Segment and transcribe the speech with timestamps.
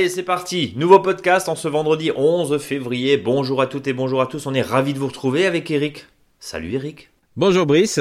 [0.00, 0.72] Allez, c'est parti.
[0.76, 3.18] Nouveau podcast en ce vendredi 11 février.
[3.18, 4.46] Bonjour à toutes et bonjour à tous.
[4.46, 6.06] On est ravis de vous retrouver avec Eric.
[6.38, 7.10] Salut Eric.
[7.36, 8.00] Bonjour Brice.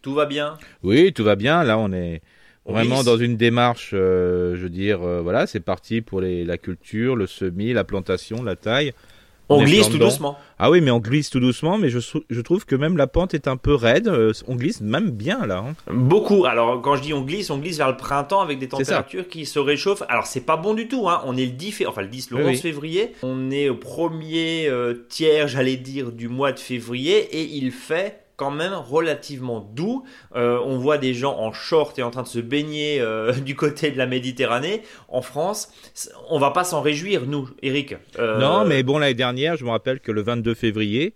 [0.00, 0.56] Tout va bien?
[0.82, 1.62] Oui, tout va bien.
[1.62, 2.22] Là, on est
[2.64, 6.56] vraiment dans une démarche, euh, je veux dire, euh, voilà, c'est parti pour les, la
[6.56, 8.94] culture, le semis, la plantation, la taille.
[9.48, 10.06] On glisse tout dedans.
[10.06, 10.38] doucement.
[10.58, 13.46] Ah oui, mais on glisse tout doucement, mais je, trouve que même la pente est
[13.46, 14.08] un peu raide.
[14.08, 15.58] euh, on glisse même bien là.
[15.68, 15.74] hein.
[15.92, 16.46] Beaucoup.
[16.46, 19.46] Alors, quand je dis on glisse, on glisse vers le printemps avec des températures qui
[19.46, 20.02] se réchauffent.
[20.08, 21.08] Alors, c'est pas bon du tout.
[21.08, 21.22] Hein.
[21.26, 22.56] On est le 10 février, enfin le 10, le Oui, 11 oui.
[22.56, 23.12] février.
[23.22, 28.20] On est au premier euh, tiers, j'allais dire, du mois de février et il fait
[28.36, 30.04] quand même relativement doux.
[30.34, 33.56] Euh, on voit des gens en short et en train de se baigner euh, du
[33.56, 34.82] côté de la Méditerranée.
[35.08, 35.70] En France,
[36.28, 37.96] on va pas s'en réjouir, nous, Eric.
[38.18, 41.14] Euh, Non, mais bon, l'année dernière, je me rappelle que le 22 février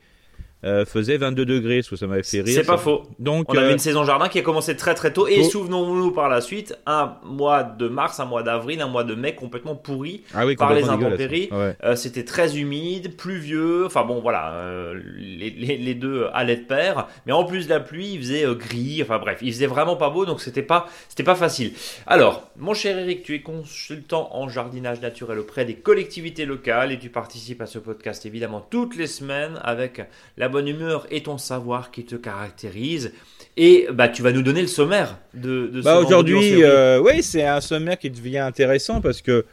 [0.64, 2.54] euh, faisait 22 degrés, ce que ça m'avait fait rire.
[2.54, 3.02] c'est pas faux.
[3.18, 6.10] Donc, On avait euh, une saison jardin qui a commencé très très tôt et souvenons-nous
[6.12, 9.74] par la suite un mois de mars, un mois d'avril, un mois de mai complètement
[9.74, 11.48] pourri ah oui, par les intempéries.
[11.50, 11.76] Ouais.
[11.84, 16.64] Euh, C'était très humide, pluvieux, enfin bon voilà, euh, les, les- les deux allaient de
[16.66, 17.06] pair.
[17.26, 20.10] Mais en plus de la pluie, il faisait gris, enfin bref, il faisait vraiment pas
[20.10, 21.72] beau, donc c'était pas c'était pas facile.
[22.06, 26.98] Alors, mon cher Eric, tu es consultant en jardinage naturel auprès des collectivités locales et
[26.98, 30.02] tu participes à ce podcast évidemment toutes les semaines avec
[30.36, 33.12] la bonne humeur et ton savoir qui te caractérise.
[33.56, 36.62] Et bah tu vas nous donner le sommaire de, de ce Bah vendredi 11 aujourd'hui,
[36.62, 39.44] euh, oui, c'est un sommaire qui devient intéressant parce que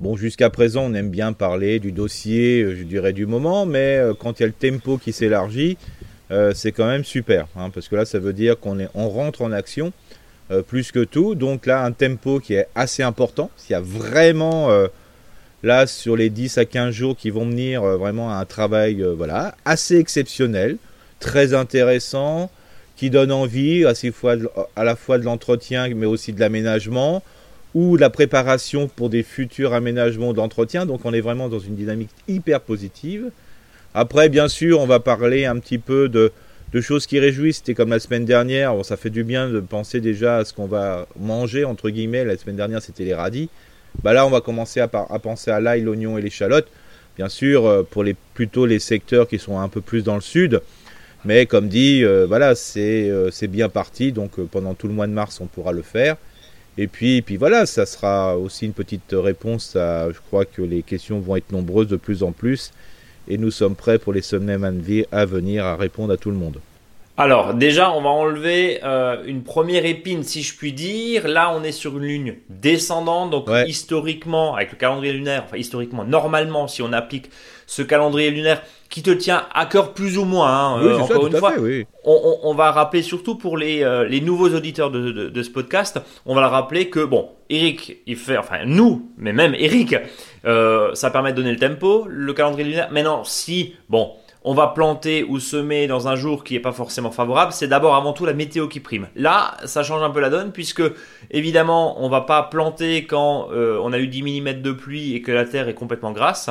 [0.00, 3.98] bon, jusqu'à présent, on aime bien parler du dossier, euh, je dirais du moment, mais
[3.98, 5.76] euh, quand il y a le tempo qui s'élargit,
[6.30, 9.08] euh, c'est quand même super, hein, parce que là, ça veut dire qu'on est, on
[9.08, 9.92] rentre en action
[10.50, 11.34] euh, plus que tout.
[11.34, 13.50] Donc là, un tempo qui est assez important.
[13.56, 14.70] S'il y a vraiment
[15.62, 19.14] là sur les 10 à 15 jours qui vont venir, euh, vraiment un travail, euh,
[19.14, 20.76] voilà, assez exceptionnel,
[21.20, 22.50] très intéressant
[22.96, 24.36] qui donne envie à, fois
[24.76, 27.22] à la fois de l'entretien mais aussi de l'aménagement
[27.74, 30.86] ou de la préparation pour des futurs aménagements d'entretien.
[30.86, 33.30] Donc on est vraiment dans une dynamique hyper positive.
[33.94, 36.32] Après, bien sûr, on va parler un petit peu de,
[36.72, 37.58] de choses qui réjouissent.
[37.58, 38.74] C'était comme la semaine dernière.
[38.74, 42.24] Bon, ça fait du bien de penser déjà à ce qu'on va manger, entre guillemets.
[42.24, 43.48] La semaine dernière, c'était les radis.
[44.02, 46.66] Bah là, on va commencer à, penser à l'ail, l'oignon et l'échalote.
[47.16, 50.20] Bien sûr, euh, pour les, plutôt les secteurs qui sont un peu plus dans le
[50.20, 50.60] sud.
[51.24, 54.12] Mais comme dit, euh, voilà, c'est euh, c'est bien parti.
[54.12, 56.16] Donc pendant tout le mois de mars, on pourra le faire.
[56.78, 60.10] Et puis, puis voilà, ça sera aussi une petite réponse à.
[60.10, 62.72] Je crois que les questions vont être nombreuses de plus en plus.
[63.28, 64.64] Et nous sommes prêts pour les semaines
[65.12, 66.58] à venir à répondre à tout le monde.
[67.18, 71.28] Alors déjà, on va enlever euh, une première épine, si je puis dire.
[71.28, 73.68] Là, on est sur une ligne descendante, donc Ouais.
[73.68, 77.28] historiquement, avec le calendrier lunaire, enfin historiquement, normalement, si on applique
[77.66, 81.02] ce calendrier lunaire qui te tient à cœur plus ou moins, hein, oui, euh, ça,
[81.04, 81.86] encore une fois, fait, oui.
[82.04, 85.42] on, on- on va rappeler surtout pour les, euh, les nouveaux auditeurs de, de- de
[85.42, 89.54] ce podcast, on va leur rappeler que bon, Eric, il fait, enfin nous, mais même
[89.54, 89.94] Eric,
[90.44, 92.88] ça permet de donner le tempo, le calendrier lunaire.
[92.90, 94.12] Maintenant, si bon,
[94.44, 97.94] on va planter ou semer dans un jour qui n'est pas forcément favorable, c'est d'abord
[97.94, 99.08] avant tout la météo qui prime.
[99.14, 100.82] Là, ça change un peu la donne puisque
[101.30, 105.22] évidemment, on va pas planter quand euh, on a eu 10 mm de pluie et
[105.22, 106.50] que la terre est complètement grasse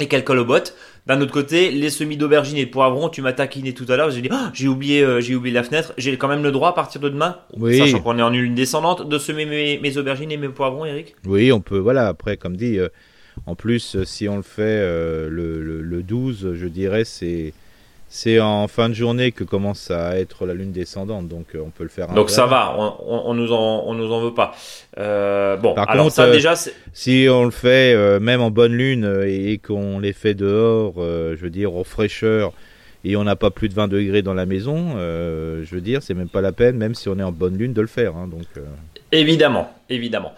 [0.00, 0.74] et qu'elle colle au bottes.
[1.06, 4.10] D'un autre côté, les semis d'aubergines et de poivrons, tu m'as taquiné tout à l'heure,
[4.10, 6.68] j'ai dit Ah, j'ai oublié euh, j'ai oublié la fenêtre, j'ai quand même le droit
[6.68, 7.78] à partir de demain, Oui.
[7.78, 11.16] sachant qu'on est en une descendante, de semer mes, mes aubergines et mes poivrons, Eric?
[11.26, 12.88] Oui, on peut, voilà, après, comme dit, euh,
[13.46, 17.52] en plus, euh, si on le fait euh, le, le- le 12, je dirais, c'est.
[18.10, 21.68] C'est en fin de journée que commence à être la lune descendante, donc euh, on
[21.68, 22.08] peut le faire.
[22.14, 24.54] Donc ça va, on, on, on nous en on nous en veut pas.
[24.96, 26.54] Euh, bon, Par alors contre, ça déjà
[26.94, 30.94] Si on le fait euh, même en bonne lune et, et qu'on les fait dehors,
[30.96, 32.54] euh, je veux dire, aux fraîcheurs,
[33.04, 36.14] et on n'a pas plus de 20 degrés dans la maison, je veux dire, c'est
[36.14, 38.16] même pas la peine, même si on est en bonne lune, de le faire.
[38.16, 38.46] hein, donc,
[39.12, 40.32] Évidemment, évidemment.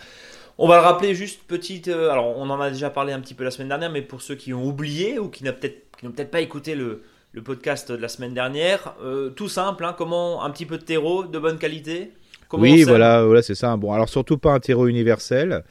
[0.62, 1.88] On va le rappeler juste petite.
[1.88, 4.20] euh, alors, on en a déjà parlé un petit peu la semaine dernière, mais pour
[4.20, 7.02] ceux qui ont oublié ou qui n'ont peut-être peut-être pas écouté le,
[7.32, 9.86] le podcast de la semaine dernière, euh, tout simple.
[9.86, 12.12] hein, comment un petit peu de terreau de bonne qualité.
[12.52, 13.74] Oui, voilà, voilà c'est ça.
[13.78, 15.64] Bon, alors surtout pas un terreau universel,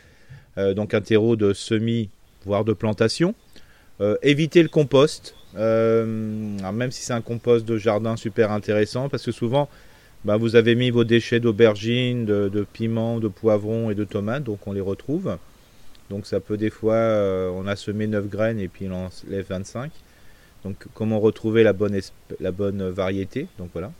[0.58, 2.10] euh, donc un terreau de semis,
[2.46, 3.36] voire de plantation.
[4.24, 9.34] Éviter le compost, alors même si c'est un compost de jardin super intéressant, parce que
[9.34, 9.68] souvent,
[10.26, 14.44] bah, vous avez mis vos déchets d'aubergines, de, de piments, de poivrons et de tomates,
[14.44, 15.38] donc on les retrouve.
[16.10, 19.10] Donc ça peut des fois, euh, on a semé 9 graines et puis il en
[19.30, 19.92] lève 25.
[20.66, 21.98] Donc comment retrouver la bonne,
[22.40, 23.92] la bonne variété Donc voilà.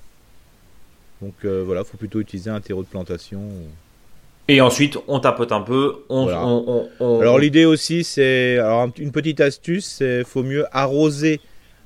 [1.22, 3.42] Donc euh, voilà, faut plutôt utiliser un terreau de plantation.
[4.48, 5.98] Et ensuite, on tapote un peu.
[6.10, 6.46] On, Voilà.
[6.46, 10.66] on- on- on- Alors l'idée aussi, c'est alors un- une petite astuce, c'est faut mieux
[10.76, 11.40] arroser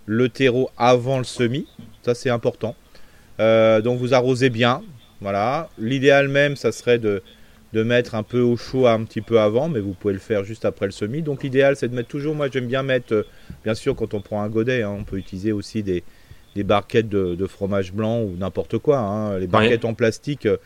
[0.06, 1.68] le terreau avant le semis.
[2.04, 2.76] Ça c'est important.
[3.40, 4.82] Euh, donc vous arrosez bien.
[5.22, 5.70] Voilà.
[5.78, 7.22] L'idéal même, ça serait de
[7.74, 10.44] de mettre un peu au chaud un petit peu avant, mais vous pouvez le faire
[10.44, 11.24] juste après le semis.
[11.24, 13.24] Donc l'idéal c'est de mettre toujours, moi j'aime bien mettre, euh,
[13.64, 16.04] bien sûr quand on prend un godet, hein, on peut utiliser aussi des,
[16.56, 19.00] des barquettes de, fromage blanc ou n'importe quoi.
[19.00, 19.40] Hein.
[19.40, 20.58] Les barquettes en plastique euh,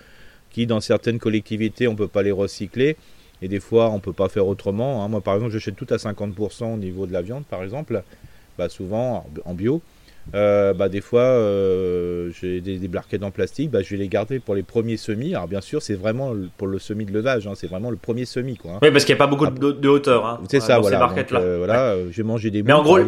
[0.51, 2.97] qui dans certaines collectivités on peut pas les recycler
[3.41, 5.03] et des fois on peut pas faire autrement.
[5.03, 5.07] Hein.
[5.07, 8.03] Moi par exemple j'achète tout à 50% au niveau de la viande par exemple,
[8.57, 9.81] bah, souvent en bio.
[10.35, 14.07] Euh, bah, des fois, euh, j'ai des, des, barquettes en plastique, bah, je vais les
[14.07, 15.33] garder pour les premiers semis.
[15.33, 18.25] Alors, bien sûr, c'est vraiment pour le semis de levage, hein, c'est vraiment le premier
[18.25, 18.57] semis.
[18.57, 18.79] Quoi, hein.
[18.81, 20.25] Oui, parce qu'il n'y a pas beaucoup de, hauteur.
[20.25, 20.99] Hein, c'est ça, voilà.
[20.99, 21.39] barquettes -là.
[21.39, 22.99] Euh, voilà j'ai mangé des Mais en gros,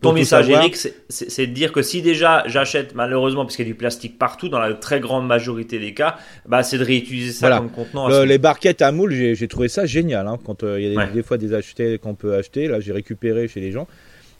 [0.00, 0.76] ton message, Eric,
[1.08, 4.48] c'est de dire que si déjà j'achète, malheureusement, parce qu'il y a du plastique partout,
[4.48, 6.16] dans la très grande majorité des cas,
[6.46, 8.08] bah, c'est de réutiliser ça comme contenant.
[8.24, 10.28] les barquettes à moule, j'ai trouvé ça génial.
[10.44, 13.48] quand il y a des, des fois des achetés qu'on peut acheter, là, j'ai récupéré
[13.48, 13.86] chez les gens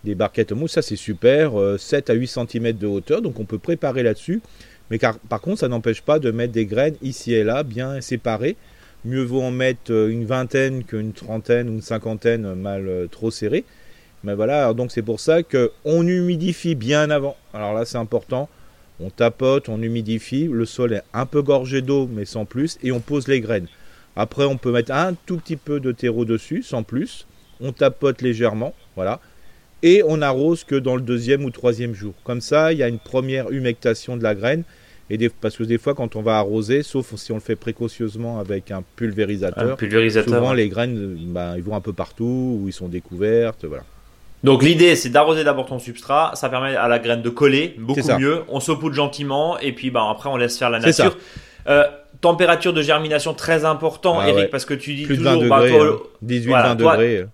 [0.05, 3.45] des barquettes mousse, ça c'est super, 7 euh, à 8 cm de hauteur, donc on
[3.45, 4.41] peut préparer là-dessus.
[4.91, 8.57] Mais par contre, ça n'empêche pas de mettre des graines ici et là, bien séparées.
[9.05, 13.31] Mieux vaut en mettre euh, une vingtaine qu'une trentaine ou une cinquantaine mal euh, trop
[13.31, 13.65] serrées.
[14.25, 17.37] Mais voilà, donc c'est pour ça qu'on humidifie bien avant.
[17.55, 18.49] Alors là, c'est important.
[18.99, 20.49] On tapote, on humidifie.
[20.51, 22.79] Le sol est un peu gorgé d'eau, mais sans plus.
[22.83, 23.69] Et on pose les graines.
[24.17, 27.29] Après, on peut mettre un tout petit peu de terreau dessus, sans plus.
[27.61, 28.75] On tapote légèrement.
[28.97, 29.21] Voilà
[29.83, 32.15] et on arrose que dans le deuxième ou troisième jour.
[32.25, 34.65] Comme ça, il y a une première humectation de la graine.
[35.11, 37.57] Et des, parce que des fois, quand on va arroser, sauf si on le fait
[37.57, 42.69] précautionneusement avec un pulvérisateur, pulvérisateur souvent les graines, ben, ils vont un peu partout, ou
[42.69, 43.85] ils sont découvertes, voilà.
[44.45, 46.33] Donc l'idée, c'est d'arroser d'abord ton substrat.
[46.35, 48.43] Ça permet à la graine de coller beaucoup mieux.
[48.49, 51.17] On saupoudre gentiment, et puis ben, après, on laisse faire la nature.
[51.69, 51.85] Euh,
[52.21, 55.61] température de germination très important, ah Eric, parce que tu dis Plus toujours, de 20
[55.61, 55.89] degrés,
[56.25, 56.75] 18-20 hein.
[56.75, 57.27] degrés.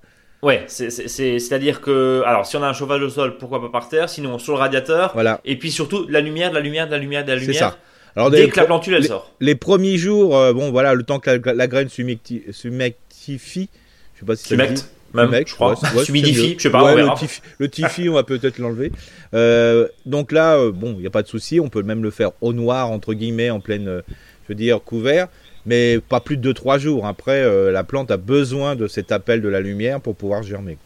[0.44, 4.08] Ouais, c'est-à-dire que, alors si on a un chauffage au sol, pourquoi pas par terre,
[4.08, 5.11] sinon sur le radiateur.
[5.14, 5.41] Voilà.
[5.44, 7.55] Et puis surtout, la lumière, de la lumière, de la lumière, de la lumière.
[7.55, 7.79] C'est ça.
[8.14, 9.32] Alors, dès que la plantule, elle sort.
[9.41, 13.69] Les premiers jours, euh, bon voilà, le temps que la, graine s'humectifie,
[14.14, 15.75] je sais pas si Sumecte, ça même, je crois.
[15.94, 16.94] Ouais, S'humidifie, je sais pas.
[16.94, 18.93] le, tifi, le tifi, on va peut-être l'enlever.
[19.35, 22.11] Euh, donc là, euh, bon, il n'y a pas de souci, on peut même le
[22.11, 24.02] faire au noir, entre guillemets, en pleine, euh,
[24.44, 25.29] je veux dire, couvert
[25.66, 27.06] mais pas plus de 2-3 jours.
[27.06, 30.78] Après, euh, la plante a besoin de cet appel de la lumière pour pouvoir germer.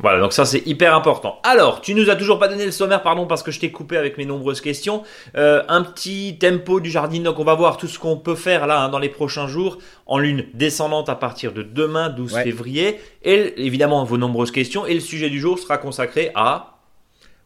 [0.00, 1.38] Voilà, donc ça c'est hyper important.
[1.44, 3.96] Alors, tu nous as toujours pas donné le sommaire, pardon, parce que je t'ai coupé
[3.96, 5.04] avec mes nombreuses questions.
[5.36, 8.66] Euh, un petit tempo du jardin, donc on va voir tout ce qu'on peut faire
[8.66, 12.98] là hein, dans les prochains jours en lune descendante à partir de demain, 12 février.
[13.22, 14.86] Et évidemment vos nombreuses questions.
[14.86, 16.78] Et le sujet du jour sera consacré à...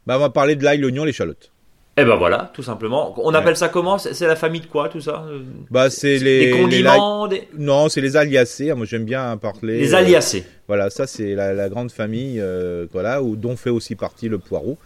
[0.06, 1.50] Bah, on va parler de l'ail, l'oignon, l'échalote.
[1.98, 3.14] Eh ben voilà, tout simplement.
[3.24, 3.96] On appelle ça comment?
[3.96, 5.24] C'est la famille de quoi tout ça?
[5.70, 7.26] Bah c'est les condiments.
[7.56, 8.72] Non, c'est les aliacées.
[8.74, 9.78] Moi j'aime bien parler.
[9.78, 10.44] Les aliacées.
[10.46, 14.38] Euh, voilà, ça c'est la, grande famille, euh, voilà, où dont fait aussi partie le
[14.38, 14.76] poireau.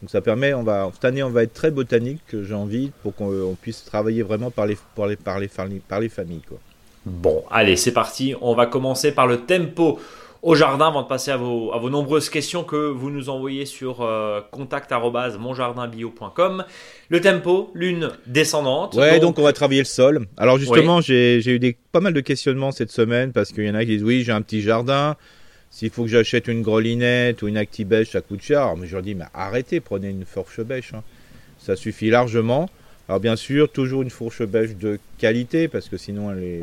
[0.00, 3.14] Donc ça permet, on va cette année on va être très botanique, j'ai envie, pour
[3.14, 6.58] qu'on puisse travailler vraiment par les par les par les, par les familles quoi.
[7.06, 8.34] Bon, allez, c'est parti.
[8.42, 9.98] On va commencer par le tempo
[10.42, 13.66] au jardin avant de passer à vos, à vos nombreuses questions que vous nous envoyez
[13.66, 16.64] sur euh, contact@monjardinbio.com.
[17.08, 18.94] Le tempo, lune descendante.
[18.94, 20.26] Ouais, donc, on va travailler le sol.
[20.36, 23.74] Alors justement, j'ai eu des, pas mal de questionnements cette semaine parce qu'il y en
[23.74, 25.16] a qui disent oui, j'ai un petit jardin.
[25.70, 28.74] S'il faut que j'achète une grelinette ou une actibèche, ça coûte cher.
[28.76, 30.92] mais je leur dis, mais arrêtez, prenez une fourche bêche.
[30.94, 31.04] Hein.
[31.58, 32.68] Ça suffit largement.
[33.08, 36.62] Alors bien sûr, toujours une fourche bêche de qualité parce que sinon les,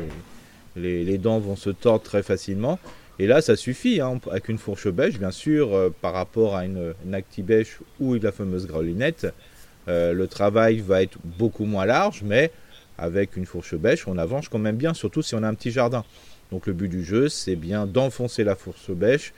[0.76, 2.78] les, les dents vont se tordre très facilement.
[3.18, 6.64] Et là, ça suffit, hein, avec une fourche bêche, bien sûr, euh, par rapport à
[6.64, 9.26] une, une actibèche ou la fameuse grelinette,
[9.88, 12.52] euh, le travail va être beaucoup moins large, mais
[12.96, 15.70] avec une fourche bêche, on avance quand même bien, surtout si on a un petit
[15.70, 16.04] jardin.
[16.52, 19.32] Donc le but du jeu, c'est bien d'enfoncer la fourche bêche,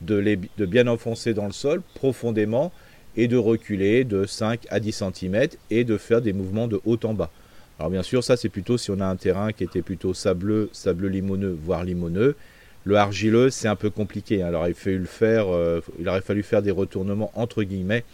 [0.00, 2.72] de, de, bien enfoncer dans le sol profondément
[3.16, 6.98] et de reculer de 5 à 10 cm et de faire des mouvements de haut
[7.04, 7.30] en bas.
[7.78, 10.70] Alors bien sûr, ça c'est plutôt si on a un terrain qui était plutôt sableux,
[10.72, 12.36] sableux limoneux, voire limoneux.
[12.84, 14.42] Le argileux, c'est un peu compliqué.
[14.42, 18.04] Alors il, le faire, euh, il aurait fallu faire des retournements entre guillemets,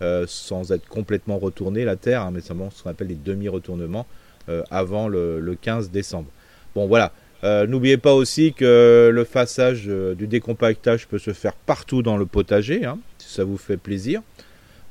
[0.00, 4.06] euh, sans être complètement retourné la terre, hein, mais seulement ce qu'on appelle les demi-retournements
[4.48, 6.28] euh, avant le, 15 décembre.
[6.74, 7.12] Bon voilà.
[7.44, 12.84] N'oubliez pas aussi que le façage du décompactage peut se faire partout dans le potager,
[12.84, 14.22] hein, si ça vous fait plaisir.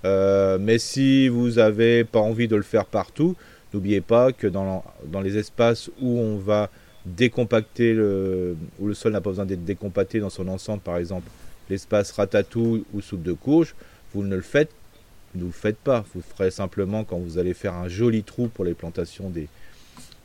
[0.05, 3.35] mais si vous n'avez pas envie de le faire partout,
[3.73, 6.69] n'oubliez pas que dans les espaces où on va
[7.15, 11.29] décompacter le, où le sol n'a pas besoin d'être décompacté dans son ensemble, par exemple
[11.69, 13.75] l'espace ratatouille ou soupe de courge,
[14.13, 14.71] vous ne le faites,
[15.35, 16.05] ne le faites pas.
[16.13, 19.47] Vous le ferez simplement quand vous allez faire un joli trou pour les plantations des,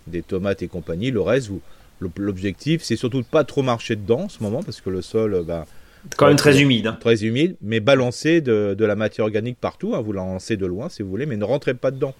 [0.06, 1.10] des tomates et compagnie.
[1.10, 1.50] Le reste,
[2.16, 5.42] l'objectif, c'est surtout de pas trop marcher dedans en ce moment parce que le sol,
[5.46, 5.66] bah,
[6.16, 6.86] quand même très humide.
[6.86, 6.98] Hein.
[7.00, 9.94] Très humide, mais balancer de, de, la matière organique partout.
[9.94, 12.14] Hein, vous la lancez de loin si vous voulez, mais ne rentrez pas dedans.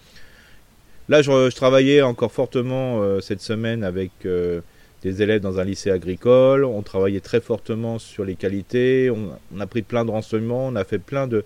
[1.13, 4.63] Là, je, travaillais encore fortement euh, cette semaine avec euh,
[5.03, 6.65] des élèves dans un lycée agricole.
[6.65, 9.11] On travaillait très fortement sur les qualités.
[9.11, 10.69] On, a pris plein de renseignements.
[10.69, 11.45] On a fait plein de,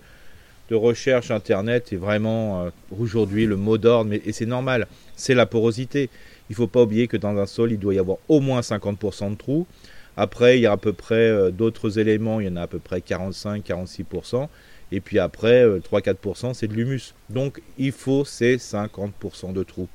[0.71, 1.91] recherches internet.
[1.91, 6.09] Et vraiment, euh, aujourd'hui, le mot d'ordre, et c'est normal, c'est la porosité.
[6.49, 8.61] Il ne faut pas oublier que dans un sol, il doit y avoir au moins
[8.61, 9.67] 50% de trous.
[10.15, 12.39] Après, il y a à peu près d'autres éléments.
[12.39, 14.47] Il y en a à peu près 45-46%.
[14.91, 17.13] Et puis après, 3-4%, c'est de l'humus.
[17.29, 19.89] Donc, il faut ces 50% de trous.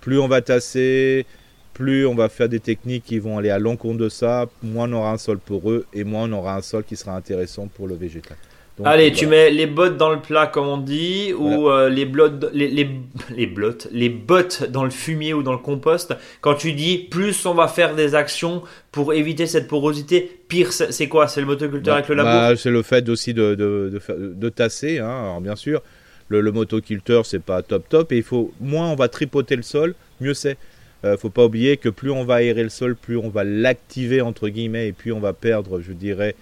[0.00, 1.26] Plus on va tasser,
[1.72, 4.94] plus on va faire des techniques qui vont aller à l'encontre de ça, moins on
[4.94, 7.94] aura un sol poreux et moins on aura un sol qui sera intéressant pour le
[7.94, 8.36] végétal.
[8.84, 12.50] Allez, tu mets les bottes dans le plat comme on dit, ou euh, les, blottes,
[12.52, 12.90] les, les,
[13.34, 16.14] les, blottes, les bottes dans le fumier ou dans le compost.
[16.42, 21.08] Quand tu dis plus on va faire des actions pour éviter cette porosité, pire c'est
[21.08, 21.26] quoi?
[21.26, 24.34] C'est le motoculteur bah, avec le labour bah, C'est le fait aussi de, de, de,
[24.34, 24.98] de tasser.
[24.98, 25.08] Hein.
[25.08, 25.80] Alors bien sûr,
[26.28, 29.62] le, le motoculteur c'est pas top top et il faut moins on va tripoter le
[29.62, 30.58] sol, mieux c'est.
[31.02, 33.42] ne euh, faut pas oublier que plus on va aérer le sol, plus on va
[33.44, 36.34] l'activer entre guillemets, et puis on va perdre, je dirais,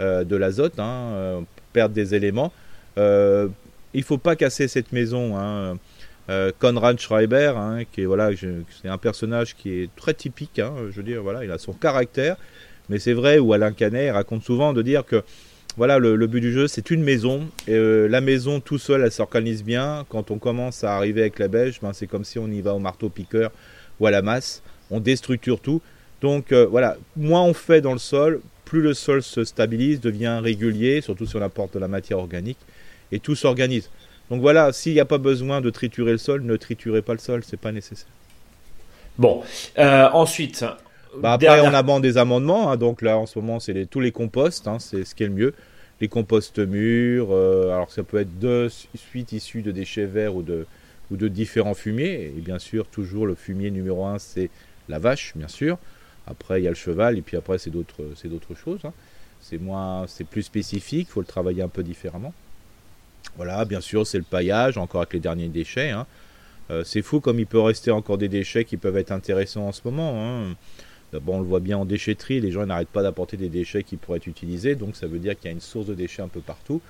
[0.00, 1.40] euh, de l'azote, hein, euh,
[1.72, 2.52] perdre des éléments.
[2.96, 5.36] il faut pas casser cette maison.
[5.36, 5.78] Hein.
[6.60, 10.60] Conrad Schreiber, hein, qui est voilà, c'est un personnage qui est très typique.
[10.60, 12.36] Hein, je veux dire, voilà, il a son caractère.
[12.88, 15.24] Mais c'est vrai, ou Alain Canet raconte souvent de dire que
[15.76, 17.46] voilà, le, but du jeu, c'est une maison.
[17.68, 20.04] Et, la maison tout seul, elle s'organise bien.
[20.08, 22.74] Quand on commence à arriver avec la beige, ben, c'est comme si on y va
[22.74, 23.50] au marteau-piqueur
[23.98, 24.62] ou à la masse.
[24.90, 25.80] On déstructure tout.
[26.20, 30.38] Donc euh, voilà, moins on fait dans le sol, plus le sol se stabilise, devient
[30.40, 32.58] régulier, surtout si on apporte de la matière organique,
[33.10, 33.90] et tout s'organise.
[34.30, 37.18] Donc voilà, s'il n'y a pas besoin de triturer le sol, ne triturez pas le
[37.18, 38.12] sol, c'est pas nécessaire.
[39.18, 39.42] Bon,
[39.76, 40.64] euh, ensuite.
[41.18, 42.70] Bah après, on aborde des amendements.
[42.70, 45.26] Hein, donc là, en ce moment, c'est tous les composts, hein, c'est ce qui est
[45.26, 45.52] le mieux.
[46.00, 50.42] Les composts mûrs, euh, alors ça peut être de suite issus de déchets verts ou
[50.42, 50.64] de,
[51.10, 52.32] ou de différents fumiers.
[52.36, 54.48] Et bien sûr, toujours le fumier numéro un, c'est
[54.88, 55.76] la vache, bien sûr.
[56.30, 58.80] Après, il y a le cheval, et puis après, c'est d'autres, choses.
[58.84, 58.92] Hein.
[59.40, 62.32] C'est moins, c'est plus spécifique, il faut le travailler un peu différemment.
[63.36, 65.90] Voilà, bien sûr, c'est le paillage, encore avec les derniers déchets.
[65.90, 66.06] Hein.
[66.70, 69.72] Euh, c'est fou comme il peut rester encore des déchets qui peuvent être intéressants en
[69.72, 70.12] ce moment.
[70.16, 70.54] Hein.
[71.12, 73.96] D'abord, on le voit bien en déchetterie, les gens n'arrêtent pas d'apporter des déchets qui
[73.96, 76.28] pourraient être utilisés, donc ça veut dire qu'il y a une source de déchets un
[76.28, 76.80] peu partout.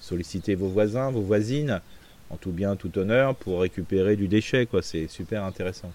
[0.00, 1.80] Sollicitez vos voisins, vos voisines,
[2.30, 4.66] en tout bien, tout honneur, pour récupérer du déchet.
[4.66, 4.82] Quoi.
[4.82, 5.92] C'est super intéressant.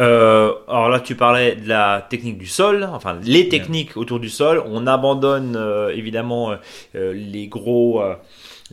[0.00, 4.28] Euh, alors là, tu parlais de la technique du sol, enfin les techniques autour du
[4.28, 4.62] sol.
[4.66, 6.54] On abandonne euh, évidemment
[6.94, 8.02] euh, les gros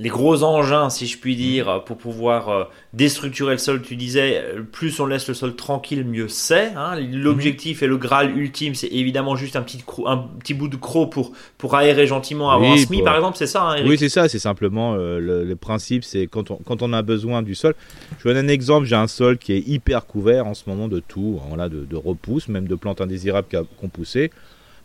[0.02, 3.84] les gros engins, si je puis dire, pour pouvoir euh, déstructurer le sol.
[3.84, 6.74] Tu disais, plus on laisse le sol tranquille, mieux c'est.
[6.76, 7.00] Hein.
[7.12, 11.12] L'objectif et le graal ultime, c'est évidemment juste un petit, un petit bout de croc
[11.12, 14.28] pour, pour aérer gentiment avant un SMI, par exemple, c'est ça, hein, Oui, c'est ça,
[14.28, 17.76] c'est simplement euh, le, principe, c'est quand on, quand on a besoin du sol.
[18.18, 20.88] Je vous donne un exemple, j'ai un sol qui est hyper couvert en ce moment
[20.88, 24.32] de tout, voilà, de, de repousse, même de plantes indésirables qui ont poussé.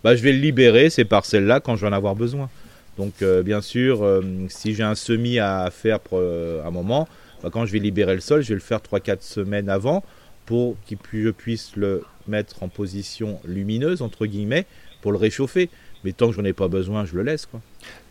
[0.05, 2.51] Bah, je vais le libérer, ces parcelles-là, quand je vais en avoir besoin.
[2.97, 7.09] Donc euh, bien sûr, euh, si j'ai un semis à faire pour euh, un moment,
[7.43, 10.03] bah, quand je vais libérer le sol, je vais le faire 3-4 semaines avant
[10.47, 14.67] pour que je puisse le mettre en position lumineuse, entre guillemets,
[15.03, 15.69] pour le réchauffer.
[16.07, 17.47] Mais tant que j'en ai pas besoin, je le laisse.
[17.47, 17.59] Quoi.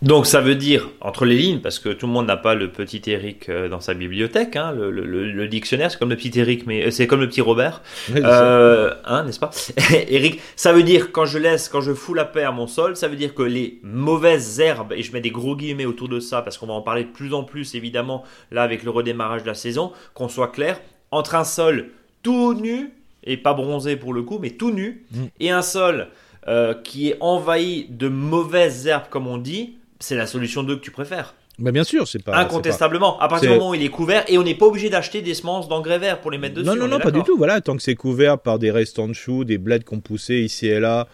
[0.02, 2.70] Donc ça veut dire, entre les lignes, parce que tout le monde n'a pas le
[2.70, 6.88] petit Eric euh, dans sa bibliothèque, hein, le, dictionnaire, c'est comme le petit Eric, mais
[6.88, 7.82] euh, c'est comme le petit Robert,
[8.14, 9.52] euh, hein, n'est-ce pas?
[10.10, 12.98] Eric, ça veut dire quand je laisse, quand je fous la paix à mon sol,
[12.98, 16.20] ça veut dire que les mauvaises herbes, et je mets des gros guillemets autour de
[16.20, 19.44] ça, parce qu'on va en parler de plus en plus, évidemment, là avec le redémarrage
[19.44, 21.92] de la saison, qu'on soit clair, entre un sol
[22.24, 22.92] tout nu,
[23.24, 25.24] et pas bronzé pour le coup, mais tout nu, mm.
[25.40, 26.10] et un sol
[26.48, 30.82] euh, qui est envahi de mauvaises herbes, comme on dit, c'est la solution 2 que
[30.82, 31.34] tu préfères.
[31.58, 32.38] Mais bien sûr, c'est pas.
[32.38, 33.20] Incontestablement.
[33.20, 35.34] À partir du moment où il est couvert, et on n'est pas obligé d'acheter des
[35.34, 36.68] semences d'engrais verts pour les mettre dessus.
[36.68, 37.38] Non, non, non, pas du tout.
[37.38, 40.68] Voilà, tant que c'est couvert par des restants de choux, des bleds qu'on poussé ici
[40.68, 41.08] et là,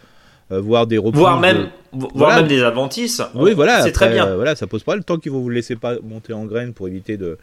[0.51, 1.19] euh, voire des reprises.
[1.19, 3.21] Voire même, voire même des adventices.
[3.35, 3.83] Oui, voilà.
[3.83, 4.27] C'est très bien.
[4.27, 6.87] Euh, voilà, ça pose pas le temps qu'il vous laisser pas monter en graines pour
[6.87, 7.37] éviter de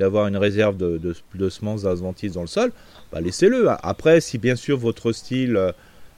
[0.00, 1.00] d'avoir une réserve de,
[1.36, 2.72] de, semences d'adventices dans le sol,
[3.12, 3.68] bah laissez-le.
[3.80, 5.72] Après, si bien sûr votre style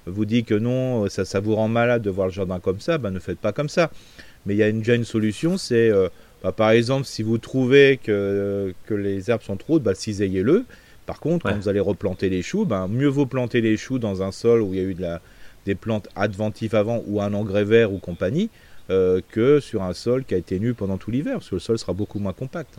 [0.07, 2.99] vous dit que non, ça, ça vous rend malade de voir le jardin comme ça,
[2.99, 3.91] ben ne faites pas comme ça.
[4.47, 6.09] Mais il y a une, déjà une solution, c'est euh,
[6.43, 10.65] bah, par exemple si vous trouvez que, que les herbes sont trop hautes, bah, cisaillez-le.
[11.07, 14.23] Par contre, quand vous allez replanter les choux, ben, mieux vaut planter les choux dans
[14.23, 15.21] un sol où il y a eu de la,
[15.65, 18.51] des plantes adventives avant ou un engrais vert ou compagnie,
[18.91, 21.61] euh, que sur un sol qui a été nu pendant tout l'hiver, parce que le
[21.61, 22.79] sol sera beaucoup moins compact.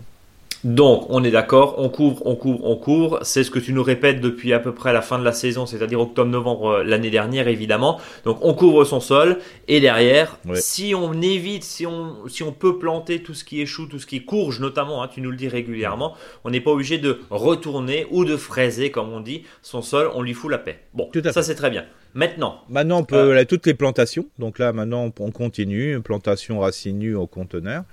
[0.63, 3.19] Donc, on est d'accord, on couvre, on couvre, on couvre.
[3.21, 5.65] C'est ce que tu nous répètes depuis à peu près la fin de la saison,
[5.65, 7.99] c'est-à-dire octobre-novembre euh, l'année dernière, évidemment.
[8.25, 9.37] Donc, on couvre son sol.
[9.67, 13.85] Et derrière, si on évite, si on, si on peut planter tout ce qui échoue,
[13.85, 16.97] tout ce qui courge, notamment, hein, tu nous le dis régulièrement, on n'est pas obligé
[16.97, 20.09] de retourner ou de fraiser, comme on dit, son sol.
[20.15, 20.79] On lui fout la paix.
[20.93, 21.85] Bon, ça c'est très bien.
[22.13, 22.61] Maintenant.
[22.69, 24.25] Maintenant, on peut là, toutes les plantations.
[24.39, 27.83] Donc là, maintenant, on continue plantation racine nue au conteneur.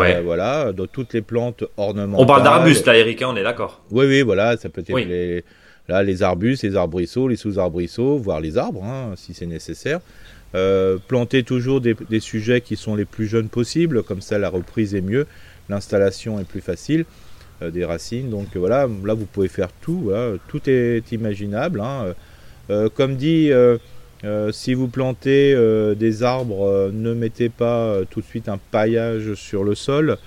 [0.00, 0.20] Ouais.
[0.22, 2.22] voilà, donc toutes les plantes ornementales.
[2.22, 3.82] On parle d'arbustes là, Eric, hein, on est d'accord.
[3.90, 5.04] Oui, oui, voilà, ça peut être Oui.
[5.04, 5.44] les,
[5.88, 10.00] là, les arbustes, les arbrisseaux, les sous-arbrisseaux, voire les arbres, hein, si c'est nécessaire.
[10.54, 14.48] Euh, planter toujours des, des sujets qui sont les plus jeunes possibles, comme ça la
[14.48, 15.26] reprise est mieux,
[15.68, 17.04] l'installation est plus facile,
[17.62, 18.30] euh, des racines.
[18.30, 21.80] Donc euh, voilà, là vous pouvez faire tout, voilà, tout est imaginable.
[21.80, 22.14] hein.
[22.70, 23.50] Euh, comme dit,
[24.26, 28.58] euh, si vous plantez euh, des arbres, euh, ne mettez pas tout de suite un
[28.58, 30.18] paillage sur le sol.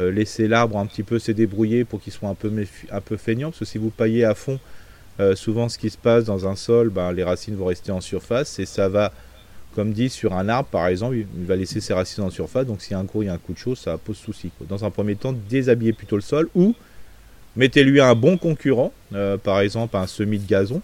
[0.00, 3.64] Laissez l'arbre un petit peu se débrouiller pour qu'il soit un peu, feignant, parce que
[3.64, 4.58] si vous paillez à fond,
[5.36, 8.58] souvent ce qui se passe dans un sol, ben, les racines vont rester en surface
[8.58, 9.12] et ça va,
[9.76, 12.82] comme dit, sur un arbre par exemple, il va laisser ses racines en surface, donc
[12.82, 14.50] si un gros il y a un coup de chaud, ça pose souci.
[14.68, 16.74] Dans un premier temps, déshabillez plutôt le sol ou
[17.54, 18.92] mettez-lui un bon concurrent,
[19.44, 20.82] par exemple un semis de gazon.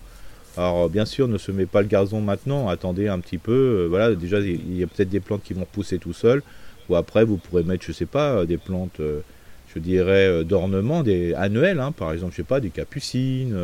[0.57, 3.53] Alors bien sûr, ne semez pas le gazon maintenant, attendez un petit peu.
[3.53, 6.43] euh, voilà, déjà il y a peut-être des plantes qui vont pousser tout seul,
[6.89, 9.21] ou après vous pourrez mettre, je sais pas, euh, des plantes, euh,
[9.75, 13.55] je dirais d'ornement, des annuelles, hein, par exemple, je sais pas, des capucines,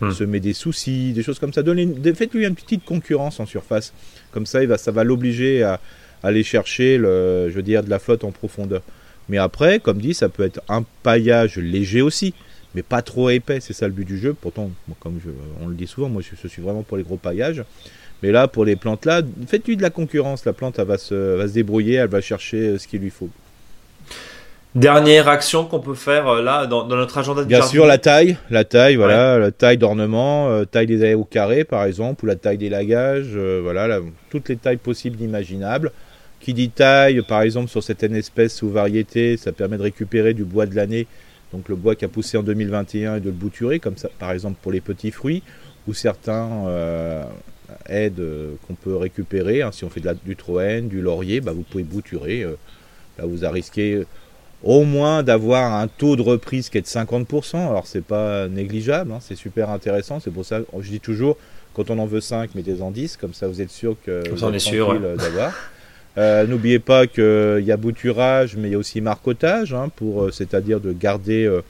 [0.00, 0.10] Hmm.
[0.10, 1.62] semer des soucis, des choses comme ça.
[1.62, 3.92] Donnez, une- faites-lui une petite concurrence en surface,
[4.32, 5.74] comme ça, il va, ça va l'obliger à,
[6.22, 8.80] à aller chercher, le, je veux dire, de la flotte en profondeur.
[9.28, 12.32] Mais après, comme dit, ça peut être un paillage léger aussi
[12.74, 14.34] mais pas trop épais, c'est ça le but du jeu.
[14.40, 15.30] Pourtant, comme je-
[15.64, 17.64] on le dit souvent, moi je, je suis vraiment pour les gros paillages.
[18.22, 20.44] Mais là, pour les plantes là, faites-lui de la concurrence.
[20.44, 23.10] La plante, elle va se, va se débrouiller, elle va chercher euh, ce qu'il lui
[23.10, 23.30] faut.
[24.76, 27.70] Dernière action qu'on peut faire euh, là dans, dans notre agenda de Bien jardin.
[27.72, 31.64] sûr, la taille, la taille, voilà, la taille d'ornement, euh, taille des allées au carré
[31.64, 33.98] par exemple, ou la taille des lagages, euh, voilà,
[34.30, 35.90] toutes les tailles possibles imaginables.
[36.38, 40.44] Qui dit taille, par exemple, sur certaines espèces ou variétés, ça permet de récupérer du
[40.44, 41.06] bois de l'année,
[41.52, 44.30] donc le bois qui a poussé en 2021 et de le bouturer, comme ça, par
[44.32, 45.42] exemple pour les petits fruits,
[45.88, 47.24] ou certains euh,
[47.86, 49.62] aides euh, qu'on peut récupérer.
[49.62, 52.42] hein, si on fait de la, du troène, du laurier, bah, vous pouvez bouturer.
[52.42, 52.56] euh,
[53.18, 54.04] là, vous a risqué
[54.62, 57.56] au moins d'avoir un taux de reprise qui est de 50%.
[57.56, 60.20] Alors c'est pas négligeable, hein, c'est super intéressant.
[60.20, 61.36] C'est pour ça que je dis toujours,
[61.74, 64.46] quand on en veut 5, mettez-en 10, comme ça vous êtes sûr que vous ça,
[64.46, 65.52] on êtes sûr, d'avoir.
[66.18, 70.24] Euh, N'oubliez pas qu'il y a bouturage, mais il y a aussi marcotage, hein, pour,
[70.24, 71.62] euh, c'est-à-dire de garder euh,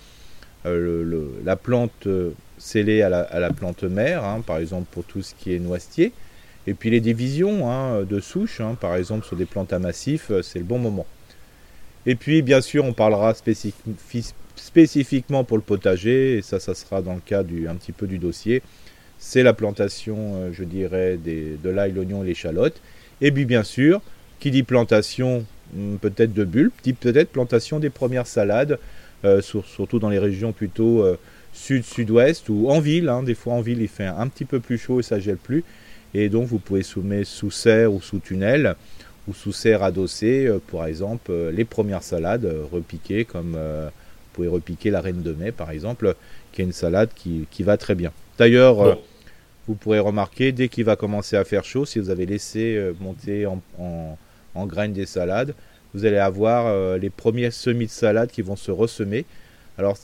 [0.66, 5.34] euh, la plante euh, scellée à la, plante mère, hein, par exemple pour tout ce
[5.34, 6.12] qui est noisetier.
[6.66, 10.42] Et puis les divisions hein, de souches, par exemple sur des plantes à massif, euh,
[10.42, 11.06] c'est le bon moment.
[12.06, 17.02] Et puis bien sûr, on parlera spécifi- spécifiquement pour le potager, et ça, ça sera
[17.02, 18.62] dans le cas du, un petit peu du dossier.
[19.18, 22.80] C'est la plantation, euh, je dirais, de l'ail, l'oignon et l'échalote.
[23.20, 24.00] Et puis bien sûr,
[24.40, 25.44] qui dit plantation
[25.76, 28.78] hum, peut-être de bulbes, dit peut-être plantation des premières salades,
[29.24, 31.16] euh, sur- surtout dans les régions plutôt euh,
[31.52, 33.08] sud-sud-ouest ou en ville.
[33.08, 33.22] hein.
[33.22, 35.62] Des fois en ville, il fait un, petit peu plus chaud et ça gèle plus.
[36.14, 38.74] Et donc vous pouvez soumettre sous serre ou sous tunnel
[39.28, 44.90] ou sous serre adossée, euh, par exemple, les premières salades repiquées, comme vous pouvez repiquer
[44.90, 46.14] la reine de mai, par exemple,
[46.52, 48.12] qui est une salade qui, qui va très bien.
[48.38, 48.98] D'ailleurs, Bon.
[49.68, 53.44] vous pourrez remarquer, dès qu'il va commencer à faire chaud, si vous avez laissé monter
[53.46, 54.16] en, en-
[54.54, 55.54] en graines des salades,
[55.94, 59.24] vous allez avoir euh, les premiers semis de salade qui vont se ressemer.
[59.78, 59.96] Alors,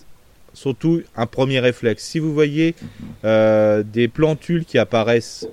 [0.55, 2.05] surtout, un premier réflexe.
[2.05, 2.75] Si vous voyez
[3.25, 5.47] euh, des plantules qui apparaissent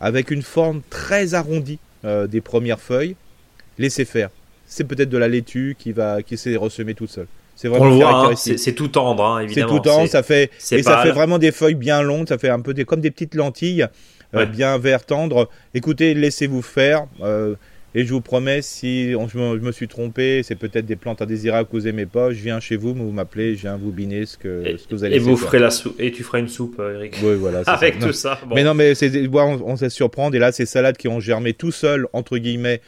[0.00, 3.16] avec une forme très arrondie euh, des premières feuilles,
[3.78, 4.30] laissez faire.
[4.66, 7.26] C'est peut-être de la laitue qui va qui s'est ressemée toute seule.
[7.56, 9.80] C'est On vraiment le voit, hein, c'est tout tendre, hein, C'est évidemment.
[9.80, 12.50] tout en, C'est- ça fait et ça fait vraiment des feuilles bien longues, ça fait
[12.50, 13.86] un peu des, comme des petites lentilles,
[14.34, 15.48] euh, bien vert tendre.
[15.74, 17.06] Écoutez, laissez-vous faire.
[17.22, 17.54] euh,
[17.94, 20.96] et je vous promets, si on- je, me, je me suis trompé, c'est peut-être des
[20.96, 23.90] plantes indésirables que vous aimez pas, je viens chez vous, vous m'appelez, je viens vous
[23.92, 25.46] biner ce que, Et, ce que vous allez et vous faire.
[25.48, 27.16] ferez la soupe et tu feras une soupe, euh, Eric.
[27.22, 28.00] Oui, voilà, Avec ça.
[28.00, 28.12] tout Non.
[28.12, 28.40] ça.
[28.46, 28.54] Bon.
[28.54, 29.38] Mais non, mais c'est, on,
[29.70, 30.36] on laisse surprendre.
[30.36, 32.80] Et là, ces salades qui ont germé tout seuls, entre guillemets,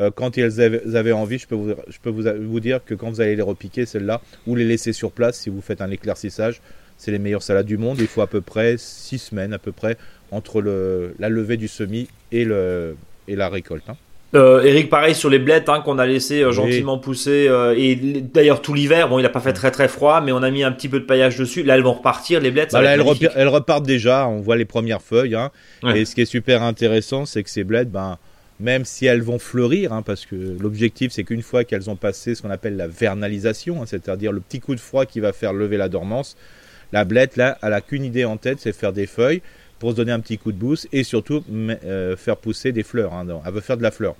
[0.00, 3.10] euh, quand elles avaient, envie, je peux, vous, je peux vous, vous dire que quand
[3.10, 6.60] vous allez les repiquer, celles-là, ou les laisser sur place, si vous faites un éclaircissage,
[6.96, 7.98] c'est les meilleures salades du monde.
[8.00, 9.96] Il faut à peu près 6 semaines, à peu près,
[10.32, 12.96] entre le, la levée du semis et, le,
[13.28, 13.88] et la récolte.
[13.88, 13.96] hein.
[14.34, 16.54] Euh, Eric, pareil sur les blettes hein, qu'on a laissé euh, Oui.
[16.54, 19.08] gentiment pousser euh, et d'ailleurs tout l'hiver.
[19.08, 21.00] Bon, il a pas fait très très froid, mais on a mis un petit peu
[21.00, 21.62] de paillage dessus.
[21.62, 22.72] Là, elles vont repartir les blettes.
[22.72, 25.34] Bah là, elles, repartent déjà, on voit les premières feuilles.
[25.34, 25.50] hein.
[25.82, 26.00] Ouais.
[26.00, 28.18] Et ce qui est super intéressant, c'est que ces bleds, ben,
[28.60, 32.34] même si elles vont fleurir, hein, parce que l'objectif, c'est qu'une fois qu'elles ont passé
[32.34, 35.54] ce qu'on appelle la vernalisation, hein, c'est-à-dire le petit coup de froid qui va faire
[35.54, 36.36] lever la dormance,
[36.92, 39.42] la blette, là, elle a qu'une idée en tête, c'est faire des feuilles
[39.78, 43.12] pour se donner un petit coup de boost et surtout euh, faire pousser des fleurs.
[43.14, 44.16] hein, elle veut faire de la fleur.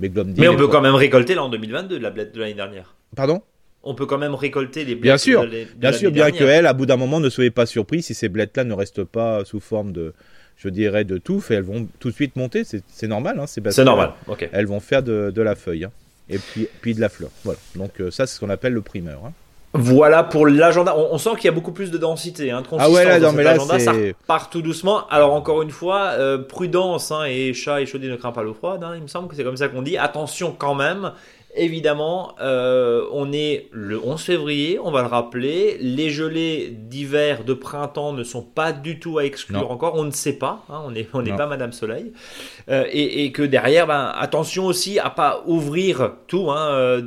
[0.00, 2.54] Mais on peut pro- quand même récolter là en 2022 de la blette de l'année
[2.54, 2.94] dernière.
[3.16, 3.42] Pardon?
[3.82, 6.24] On peut quand même récolter les blettes Bien sûr, de l'année- de Bien sûr, bien
[6.26, 6.40] dernière.
[6.40, 9.04] que elle, à bout d'un moment, ne soyez pas surpris si ces blettes-là ne restent
[9.04, 10.14] pas sous forme de,
[10.56, 12.62] je dirais, de touffe et elles vont tout de suite monter.
[12.64, 13.38] C'est normal.
[13.40, 14.12] Hein, c'est normal.
[14.26, 14.48] ok.
[14.52, 15.92] Elles vont faire de, de la feuille hein,
[16.28, 17.30] et puis, puis de la fleur.
[17.44, 17.58] Voilà.
[17.76, 19.22] Donc ça, c'est ce qu'on appelle le primeur.
[19.26, 19.32] Hein.
[19.74, 20.96] Voilà pour l'agenda.
[20.96, 23.20] On, sent qu'il y a beaucoup plus de densité, hein, de consistance ah ouais, là,
[23.20, 23.92] dans mais là, Ça
[24.26, 25.06] part tout doucement.
[25.08, 28.54] Alors encore une fois, euh, prudence hein, et chat et chaudé ne craint pas l'eau
[28.54, 28.82] froide.
[28.82, 29.98] Hein, il me semble que c'est comme ça qu'on dit.
[29.98, 31.12] Attention quand même
[31.58, 35.76] évidemment, euh, on est le 11 février, on va le rappeler.
[35.80, 39.94] Les gelées d'hiver, de printemps ne sont pas du tout à exclure encore.
[39.96, 42.12] On ne sait pas, hein, on n'est on pas Madame Soleil.
[42.68, 47.02] Euh, et, que derrière, ben, attention aussi à pas ouvrir tout, hein, euh,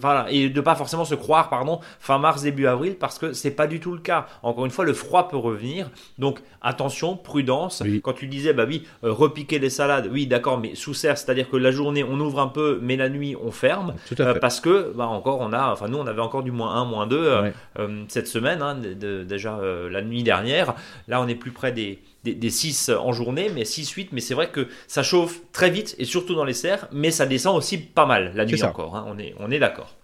[0.00, 3.50] voilà, et de pas forcément se croire, pardon, fin mars, début avril, parce que c'est
[3.50, 4.26] pas du tout le cas.
[4.42, 5.90] Encore une fois, le froid peut revenir.
[6.18, 7.82] Donc attention, prudence.
[8.02, 11.56] Quand tu disais, bah oui, repiquer les salades, oui, d'accord, mais sous serre, c'est-à-dire que
[11.56, 13.79] la journée, on ouvre un peu, mais la nuit, on ferme.
[14.18, 16.84] Euh, parce que bah, encore on a, enfin nous on avait encore du moins 1,
[16.84, 20.74] moins 2 euh, euh, cette semaine, hein, déjà la nuit dernière.
[21.08, 24.48] Là on est plus près des, des, 6 en journée, mais 6-8, mais c'est vrai
[24.48, 28.06] que ça chauffe très vite et surtout dans les serres, mais ça descend aussi pas
[28.06, 29.94] mal la nuit encore, hein, on est, on est d'accord.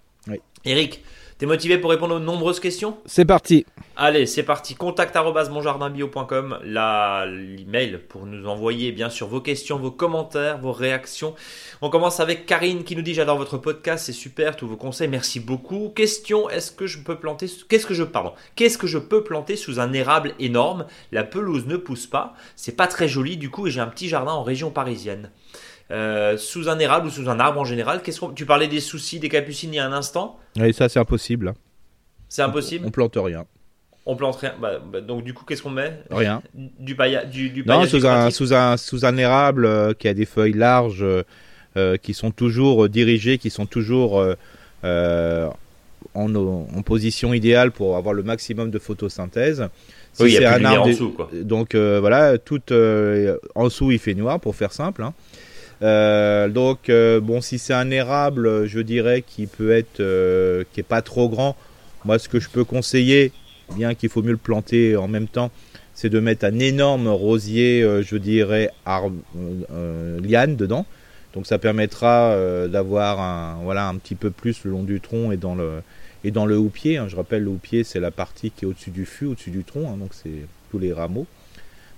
[0.65, 1.05] Eric,
[1.39, 3.67] T'es motivé pour répondre aux nombreuses questions C'est parti.
[3.95, 4.75] Allez, c'est parti.
[4.75, 11.35] Contact monjardinbio.com, l'email pour nous envoyer bien sûr vos questions, vos commentaires, vos réactions.
[11.83, 15.09] On commence avec Karine qui nous dit j'adore votre podcast, c'est super, tous vos conseils,
[15.09, 15.91] merci beaucoup.
[15.91, 19.57] Question est-ce que je peux planter qu'est-ce que je pardon qu'est-ce que je peux planter
[19.57, 20.87] sous un érable énorme?
[21.13, 24.09] La pelouse ne pousse pas, c'est pas très joli du coup et j'ai un petit
[24.09, 25.31] jardin en région parisienne.
[25.93, 28.03] Euh, sous un érable ou sous un arbre en général.
[28.03, 30.39] Qu'est-ce tu parlais des soucis des capucines il y a un instant.
[30.57, 31.55] Oui, ça c'est impossible.
[32.29, 32.87] C'est impossible.
[32.89, 33.45] On, plante rien.
[34.05, 34.55] On plante rien.
[34.61, 36.01] Bah, bah, donc du coup, qu'est-ce qu'on met?
[36.11, 36.43] Rien.
[36.55, 37.29] Du paillage.
[37.29, 41.07] Du, non, sous un, sous un, sous un érable euh, qui a des feuilles larges,
[41.77, 44.21] euh, qui sont toujours dirigées, qui sont toujours
[44.83, 49.69] en, en, position idéale pour avoir le maximum de photosynthèse.
[50.19, 51.31] oui, il y a un arbre en dessous, quoi.
[51.33, 52.63] Donc voilà, tout
[53.55, 55.05] en dessous il fait noir pour faire simple.
[55.05, 55.15] Hein.
[55.83, 60.81] Euh, donc euh, bon, si c'est un érable, je dirais qui peut être, euh, qui
[60.81, 61.57] est pas trop grand.
[62.05, 63.33] Moi, ce que je peux conseiller,
[63.75, 65.51] bien qu'il faut mieux le planter en même temps,
[65.95, 68.71] c'est de mettre un énorme rosier, je dirais,
[70.23, 70.87] liane dedans.
[71.35, 72.37] Donc ça permettra
[72.69, 75.83] d'avoir un, voilà, un petit peu plus le long du tronc et dans le,
[76.23, 76.99] et dans le houppier.
[76.99, 77.07] Hein.
[77.09, 79.89] Je rappelle, le houppier, c'est la partie qui est au-dessus du fût, au-dessus du tronc.
[79.91, 79.97] Hein.
[79.97, 81.27] donc c'est tous les rameaux.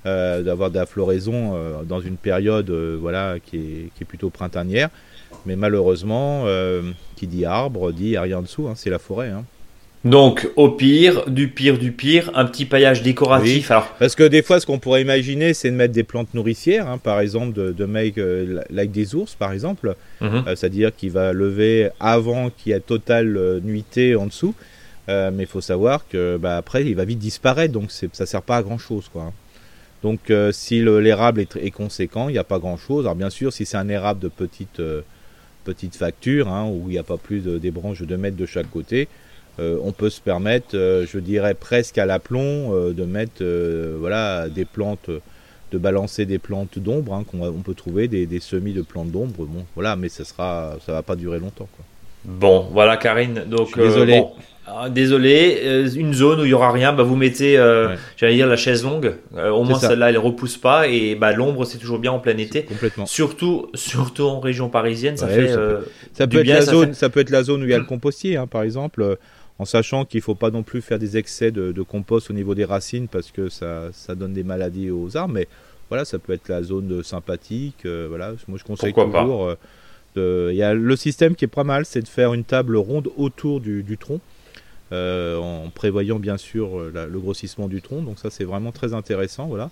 [0.06, 4.06] Euh, d'avoir de la floraison euh, dans une période euh, voilà, qui est, qui, est,
[4.06, 4.90] plutôt printanière.
[5.44, 6.46] Mais malheureusement,
[7.16, 9.28] qui dit arbre dit rien en dessous, hein, c'est la forêt.
[9.28, 9.44] Hein.
[10.04, 13.70] Donc, au pire, du pire, du pire, un petit paillage décoratif.
[13.70, 13.88] Alors...
[13.98, 16.98] Parce que des fois, ce qu'on pourrait imaginer, c'est de mettre des plantes nourricières, hein,
[16.98, 18.20] par exemple, de, de mettre
[18.70, 20.44] like des ours, par exemple, mhm.
[20.46, 24.54] c'est-à-dire qu'il va lever avant qu'il y ait totale nuitée en dessous.
[25.08, 28.58] mais il faut savoir que bah, après, il va vite disparaître, donc ça sert pas
[28.58, 29.32] à grand chose, quoi.
[30.02, 33.04] Donc euh, si l'érable est, conséquent, il n'y a pas grand-chose.
[33.04, 35.02] Alors bien sûr, si c'est un érable de petite, euh,
[35.92, 38.46] facture, hein, où il n'y a pas plus de, des branches de 2 mètres de
[38.46, 39.06] chaque côté,
[39.58, 43.44] euh, on peut se permettre, je dirais presque à l'aplomb, de mettre
[43.98, 45.10] voilà, des plantes,
[45.70, 49.44] de balancer des plantes d'ombre, hein, on peut trouver des, semis de plantes d'ombre.
[49.44, 51.68] Bon, voilà, mais ça sera, ça va pas durer longtemps.
[52.24, 53.44] Bon, voilà Karine.
[53.46, 54.22] Donc, désolé.
[54.70, 58.34] Ah, désolé, euh, une zone où il y aura rien, bah vous mettez, euh, j'allais
[58.34, 59.14] dire la chaise longue.
[59.34, 62.36] Euh, au moins celle-là, elle repousse pas et bah l'ombre c'est toujours bien en plein
[62.36, 62.64] été.
[62.64, 63.06] Complètement.
[63.06, 65.48] Surtout, surtout en région parisienne, ça fait.
[66.12, 67.84] Ça peut, être la zone, ça peut être la zone où il y a le
[67.84, 69.16] compostier, hein, par exemple,
[69.58, 72.64] en sachant qu'il faut pas non plus faire des excès de, compost au niveau des
[72.64, 75.34] racines parce que ça, ça donne des maladies aux arbres.
[75.34, 75.48] Mais
[75.88, 77.86] voilà, ça peut être la zone sympathique.
[78.08, 79.56] voilà, moi je conseille toujours.
[80.16, 83.08] Il y a le système qui est pas mal, c'est de faire une table ronde
[83.16, 84.20] autour du, du tronc.
[84.90, 88.00] Euh, en prévoyant bien sûr euh, le grossissement du tronc.
[88.02, 89.70] Donc ça c'est vraiment très intéressant, voilà.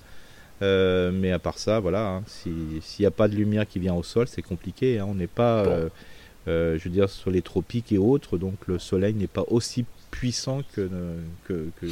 [0.63, 3.95] Euh, mais à part ça, voilà, hein, s'il n'y a pas de lumière qui vient
[3.95, 4.99] au sol, c'est compliqué.
[4.99, 5.07] Hein.
[5.09, 5.65] on n'est pas,
[6.47, 10.63] je veux dire, sur les tropiques et autres, donc le soleil n'est pas aussi puissant
[10.75, 10.89] que,
[11.45, 11.87] que, que,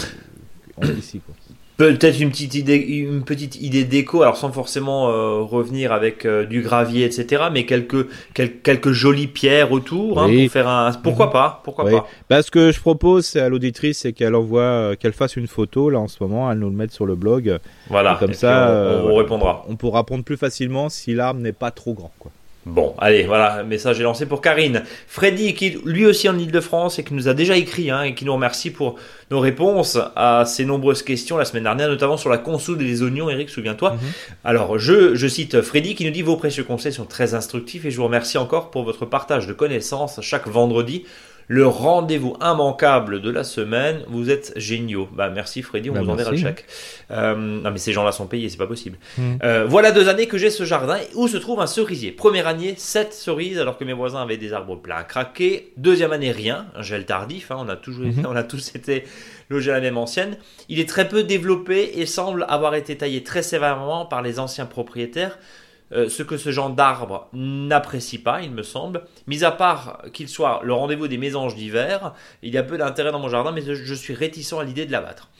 [0.98, 1.20] ici.
[1.20, 1.34] Quoi.
[1.76, 6.44] Peut-être une petite idée, une petite idée déco, alors sans forcément euh, revenir avec euh,
[6.44, 7.44] du gravier, etc.
[7.52, 10.92] Mais quelques quelques, jolies pierres autour hein, pour faire un.
[10.92, 11.32] Pourquoi mhm.
[11.32, 15.12] pas Pourquoi pas bah, Ce que je propose à l'auditrice, c'est qu'elle envoie, euh, qu'elle
[15.12, 17.58] fasse une photo là en ce moment, elle nous le mette sur le blog.
[17.88, 18.18] Voilà.
[18.20, 19.64] comme ça, on, répondra.
[19.68, 22.30] On pourra prendre plus facilement si l'arbre n'est pas trop grand, quoi.
[22.66, 24.84] Bon, allez, voilà, message est lancé pour Karine.
[25.06, 28.24] Freddy, qui lui aussi en Ile-de-France et qui nous a déjà écrit hein, et qui
[28.24, 28.96] nous remercie pour
[29.30, 33.02] nos réponses à ces nombreuses questions la semaine dernière, notamment sur la consoude et les
[33.02, 33.92] oignons, Eric, souviens-toi.
[33.92, 33.98] Mhm.
[34.44, 37.90] Alors, je, je cite Freddy qui nous dit Vos précieux conseils sont très instructifs et
[37.90, 41.04] je vous remercie encore pour votre partage de connaissances chaque vendredi.
[41.48, 44.00] Le rendez-vous immanquable de la semaine.
[44.08, 45.08] Vous êtes géniaux.
[45.12, 46.64] Bah merci Freddy, on Bah, vous enverra le chèque.
[47.10, 48.96] Euh, non mais ces gens-là sont payés, c'est pas possible.
[49.18, 49.34] Hmm.
[49.42, 52.12] Euh, voilà deux années que j'ai ce jardin où se trouve un cerisier.
[52.12, 55.72] Première année, 7 cerises alors que mes voisins avaient des arbres pleins à craquer.
[55.76, 57.50] Deuxième année, rien, un gel tardif.
[57.50, 58.26] hein, on, a toujours, Mhm.
[58.30, 59.04] on a tous été
[59.50, 60.36] logés à la même ancienne.
[60.68, 64.66] Il est très peu développé et semble avoir été taillé très sévèrement par les anciens
[64.66, 65.38] propriétaires.
[65.94, 69.04] Euh, ce que ce genre d'arbre n'apprécie pas, il me semble.
[69.26, 73.12] Mis à part qu'il soit le rendez-vous des mésanges d'hiver, il y a peu d'intérêt
[73.12, 75.30] dans mon jardin, mais je, suis réticent à l'idée de l'abattre.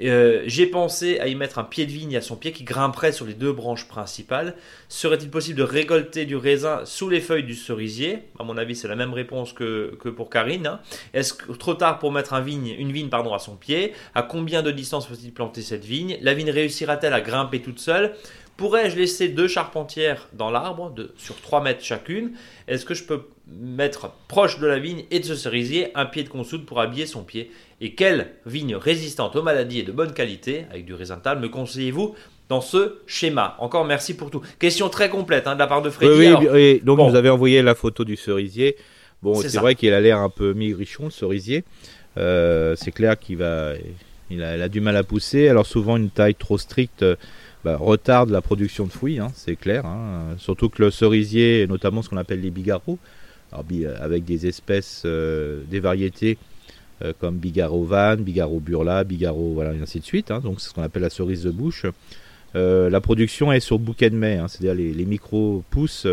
[0.00, 3.10] Euh, J'ai pensé à y mettre un pied de vigne à son pied qui grimperait
[3.10, 4.54] sur les deux branches principales.
[4.88, 8.20] Serait-il possible de récolter du raisin sous les feuilles du cerisier?
[8.38, 10.68] À mon avis, c'est la même réponse que, pour Karine.
[10.68, 10.80] hein.
[11.14, 13.92] Est-ce trop tard pour mettre vigne, une vigne à son pied?
[14.14, 16.16] À combien de distance faut-il planter cette vigne?
[16.22, 18.14] La vigne réussira-t-elle à grimper toute seule?
[18.58, 22.32] Pourrais-je laisser deux charpentières dans l'arbre de, sur 3 mètres chacune?
[22.66, 26.24] Est-ce que je peux mettre proche de la vigne et de ce cerisier un pied
[26.24, 27.52] de consoude pour habiller son pied?
[27.80, 32.16] Et quelle vigne résistante aux maladies et de bonne qualité, avec du raisin me conseillez-vous
[32.48, 33.54] dans ce schéma?
[33.60, 34.42] Encore merci pour tout.
[34.58, 36.10] Question très complète hein, de la part de Freddy.
[36.10, 36.80] Oui, oui, Alors, oui.
[36.82, 37.08] donc bon.
[37.08, 38.74] vous avez envoyé la photo du cerisier.
[39.22, 41.62] Bon, C'est vrai qu'il a l'air un peu migrichon, le cerisier.
[42.16, 43.74] Euh, c'est clair qu'il va,
[44.30, 45.46] il a, il a du mal à pousser.
[45.46, 47.04] Alors souvent une taille trop stricte
[47.64, 49.84] bah, retarde la production de fruits, hein, c'est clair.
[49.86, 50.34] hein.
[50.38, 52.98] Surtout que le cerisier, notamment ce qu'on appelle les bigarros,
[53.64, 56.38] bi- avec des espèces, euh, des variétés
[57.02, 60.30] euh, comme Bigarro Van, Bigarro Burla, Bigarro, voilà, et ainsi de suite.
[60.30, 60.40] hein.
[60.40, 61.86] donc c'est ce qu'on appelle la cerise de bouche.
[62.56, 64.92] Euh, la production est sur bouquet de mai, c'est-à-dire les,
[65.70, 66.06] poussent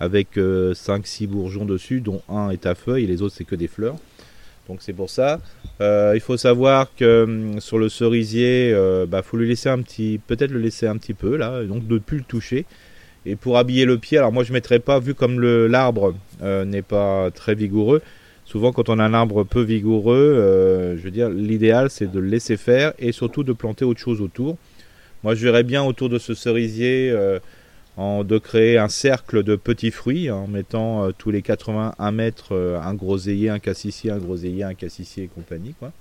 [0.00, 3.68] avec 5-6 bourgeons dessus, dont un est à feuilles et les autres c'est que des
[3.68, 3.96] fleurs.
[4.68, 5.40] Donc c'est pour ça.
[5.80, 9.82] Euh, il faut savoir que hum, sur le cerisier, il bah, faut lui laisser un
[9.82, 12.64] petit, peut-être le laisser un petit peu là, donc de ne plus le toucher.
[13.24, 16.64] Et pour habiller le pied, alors moi je mettrais pas, vu comme le l'arbre euh,
[16.64, 18.02] n'est pas très vigoureux.
[18.44, 22.18] Souvent quand on a un arbre peu vigoureux, euh, je veux dire, l'idéal c'est de
[22.18, 24.56] le laisser faire et surtout de planter autre chose autour.
[25.22, 27.38] Moi je verrais bien autour de ce cerisier euh,
[27.96, 32.52] en, de créer un cercle de petits fruits en mettant euh, tous les 81 mètres
[32.54, 35.74] euh, un groseillier, un cassissier, un groseillier, un cassissier et compagnie.
[35.78, 35.92] Quoi.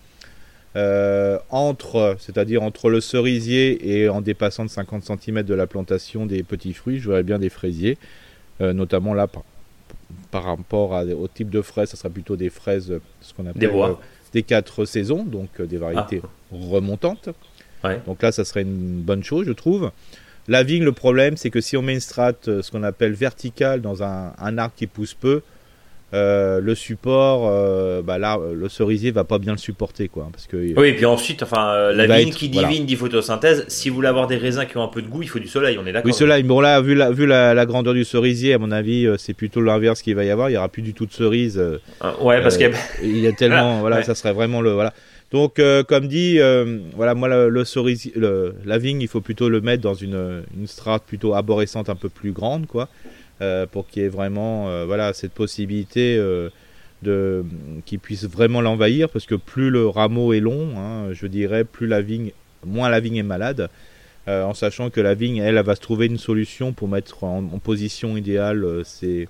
[0.77, 6.25] Euh, entre, c'est-à-dire entre le cerisier et en dépassant de 50 cm de la plantation
[6.25, 7.97] des petits fruits, je verrais bien des fraisiers,
[8.61, 9.43] euh, notamment là par,
[10.31, 13.59] par rapport à- au type de fraises, ça sera plutôt des fraises, ce qu'on appelle
[14.31, 16.21] Des euh, quatre saisons, donc des variétés
[16.53, 17.27] remontantes.
[17.83, 17.99] Ouais.
[18.05, 19.91] Donc là, ça serait une bonne chose, je trouve.
[20.51, 23.13] La vigne, le problème, c'est que si on met une strate, euh, ce qu'on appelle
[23.13, 25.41] verticale, dans un, un arbre qui pousse peu,
[26.13, 30.45] euh, le support, euh, bah là, le cerisier va pas bien le supporter, quoi, parce
[30.45, 32.67] que Oui, et puis ensuite, enfin, euh, la vigne être- qui dit voilà.
[32.67, 33.63] vigne dit photosynthèse.
[33.69, 35.47] Si vous voulez avoir des raisins qui ont un peu de goût, il faut du
[35.47, 38.03] soleil, on est d'accord Oui, cela, bon là, vu la, vu la, la grandeur du
[38.03, 40.49] cerisier, à mon avis, euh, c'est plutôt l'inverse qu'il va y avoir.
[40.49, 41.57] Il y aura plus du tout de cerise.
[41.57, 44.03] euh, Euh, Ouais, parce Euh, que il y a tellement, voilà, Ouais.
[44.03, 44.93] ça serait vraiment le, voilà.
[45.31, 49.81] Donc, euh, comme dit, euh, voilà, moi, le, la vigne, il faut plutôt le mettre
[49.81, 52.89] dans une, strate plutôt arborescente, un peu plus grande, quoi,
[53.41, 56.21] euh, pour qu'il y ait vraiment, voilà, cette possibilité
[57.03, 61.87] qu'il puisse vraiment l'envahir, parce que plus le rameau est long, hein, je dirais, plus
[61.87, 62.31] la vigne,
[62.65, 63.69] moins la vigne est malade.
[64.27, 68.17] en sachant que la vigne, elle, va se trouver une solution pour mettre en, position
[68.17, 69.29] idéale ses,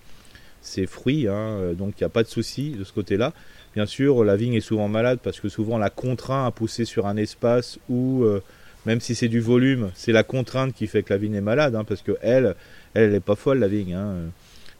[0.87, 1.27] fruits.
[1.27, 3.33] hein, donc il n'y a pas de souci de ce côté-là.
[3.73, 7.07] Bien sûr, la vigne est souvent malade parce que souvent la contraint à pousser sur
[7.07, 8.43] un espace où, euh,
[8.85, 11.75] même si c'est du volume, c'est la contrainte qui fait que la vigne est malade,
[11.75, 12.55] hein, parce que elle,
[12.95, 13.93] n'est pas folle la vigne.
[13.93, 14.15] hein.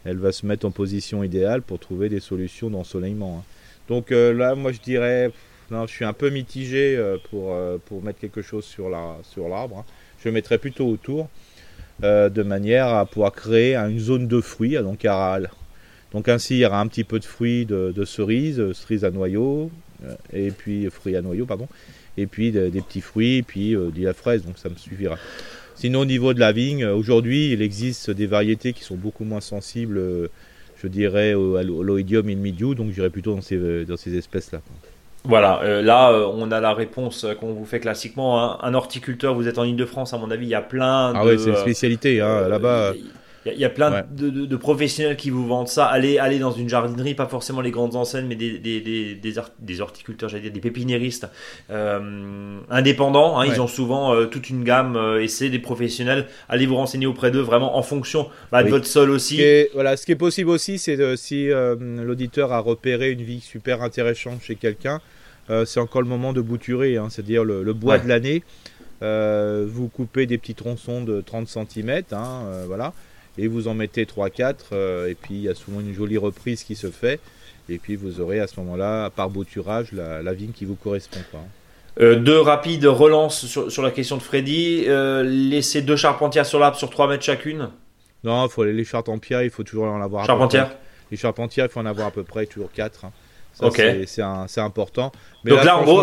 [0.04, 3.38] Elle va se mettre en position idéale pour trouver des solutions d'ensoleillement.
[3.40, 3.44] hein.
[3.88, 5.32] Donc euh, là, moi je dirais,
[5.72, 9.86] je suis un peu mitigé euh, pour, mettre quelque chose sur la sur l'arbre.
[10.22, 11.30] Je mettrais plutôt autour,
[12.02, 14.76] de manière à pouvoir créer une zone de fruits.
[14.76, 15.40] Donc aura
[16.14, 19.12] donc ainsi, il y aura un petit peu de fruits de, de cerises, cerises à
[19.12, 19.72] noyaux,
[20.06, 21.68] euh, et puis fruits à noyaux, pardon,
[22.18, 24.76] et puis de- des petits fruits, et puis euh, de la fraise, donc ça me
[24.76, 25.18] suffira.
[25.76, 29.24] Sinon, au niveau de la vigne, euh, aujourd'hui, il existe des variétés qui sont beaucoup
[29.24, 30.30] moins sensibles,
[30.82, 34.16] je dirais, au, à l'oïdium et le midiou, donc j'irais plutôt dans ces, dans ces
[34.18, 34.62] espèces-là.
[35.24, 38.44] Voilà, euh, là, euh, on a la réponse qu'on vous fait classiquement.
[38.44, 38.58] hein.
[38.64, 41.30] Un horticulteur, vous êtes en Ile-de-France, à mon avis, il y a plein Ah de.
[41.30, 42.94] ouais, c'est une spécialité, hein, là-bas.
[42.96, 43.04] Y,
[43.46, 44.04] il y a plein Ouais.
[44.12, 45.86] de, de- de professionnels qui vous vendent ça.
[45.86, 49.34] Allez, allez dans une jardinerie, pas forcément les grandes enseignes, mais des, des, des, des,
[49.60, 51.28] des horticulteurs, j'allais dire, des pépiniéristes
[51.72, 53.40] euh, indépendants.
[53.40, 53.48] hein.
[53.48, 53.54] Ouais.
[53.56, 56.28] Ils ont souvent euh, toute une gamme euh, et c'est des professionnels.
[56.50, 58.72] Allez vous renseigner auprès d'eux, vraiment en fonction bah, de Oui.
[58.72, 59.42] votre sol Ce aussi.
[59.42, 63.82] est, voilà, ce qui est possible aussi, c'est si l'auditeur a repéré une vie super
[63.82, 65.00] intéressante chez quelqu'un,
[65.66, 68.04] c'est encore le moment de bouturer, hein, c'est-à-dire le, le bois Ouais.
[68.04, 68.44] de l'année.
[69.02, 72.02] Vous coupez des petits tronçons de 30 cm,
[72.68, 72.94] voilà,
[73.38, 76.64] et vous en mettez 3-4, euh, et puis il y a souvent une jolie reprise
[76.64, 77.20] qui se fait.
[77.70, 81.20] Et puis vous aurez à ce moment-là, par bouturage, la, la vigne qui vous correspond.
[81.32, 81.40] Quoi.
[82.02, 84.86] Euh, deux rapides relances sur, sur la question de Freddy.
[84.88, 87.70] Euh, laisser deux charpentières sur l'arbre sur 3 mètres chacune.
[88.24, 90.24] Non, il faut les, les charpentières, il faut toujours en avoir.
[90.24, 90.78] à peu Charpentière près.
[91.12, 93.06] Les charpentières, il faut en avoir à peu près toujours 4.
[93.54, 93.82] Ça, Ok.
[94.06, 95.12] c'est- important.
[95.44, 96.02] Mais Donc là, en gros,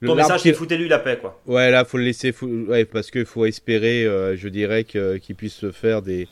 [0.00, 1.40] le- ton message c'est foutez-lui la paix quoi.
[1.46, 5.34] Ouais, là, faut le laisser, fou- ouais, parce qu'il faut espérer, euh, je dirais, qu'il
[5.36, 6.28] puisse se faire des,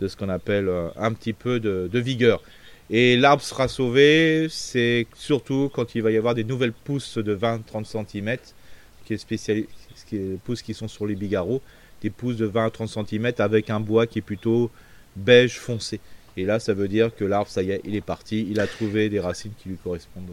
[0.00, 2.42] de ce qu'on appelle euh, un petit peu de, vigueur.
[2.90, 7.34] Et l'arbre sera sauvé, c'est surtout quand il va y avoir des nouvelles pousses de
[7.34, 8.36] 20-30 cm,
[10.62, 11.62] qui sont sur les bigarreaux,
[12.02, 14.70] des pousses de 20 à 30 cm avec un bois qui est plutôt
[15.16, 16.00] beige foncé.
[16.36, 18.66] Et là, ça veut dire que l'arbre, ça y est, il est parti, il a
[18.66, 20.28] trouvé des racines qui lui correspondent.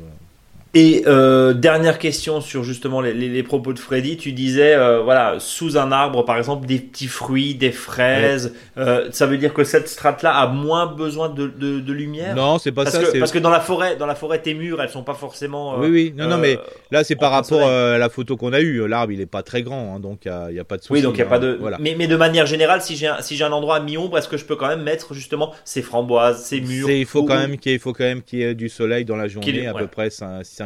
[0.75, 0.79] Euh.
[0.79, 4.17] Et euh, dernière question sur justement les, les- les propos de Freddy.
[4.17, 8.53] Tu disais, euh, voilà, sous un arbre, par exemple, des petits fruits, des fraises.
[8.77, 12.35] euh, ça veut dire que cette strate-là a moins besoin de, de, de lumière?
[12.35, 13.03] Non, c'est pas parce, ça.
[13.03, 15.73] que, parce que dans la forêt, dans la forêt, tes murs, elles sont pas forcément.
[15.75, 16.59] euh, Oui, oui, non, non, euh, mais
[16.91, 18.87] Là, c'est par rapport euh, à la photo qu'on a eue.
[18.87, 20.93] L'arbre, il est pas très grand, hein, donc il n'y a, pas de souci.
[20.93, 21.29] Oui, donc il y a hein.
[21.29, 21.57] pas de.
[21.59, 21.77] Voilà.
[21.79, 24.27] Mais, mais de manière générale, si j'ai un, si j'ai un endroit à mi-ombre, est-ce
[24.29, 27.37] que je peux quand même mettre justement ces framboises, ces murs il faut ou- quand
[27.37, 29.73] même qu'il y faut quand même qu'il y ait du soleil dans la journée, à
[29.73, 29.81] ouais.
[29.81, 30.09] peu près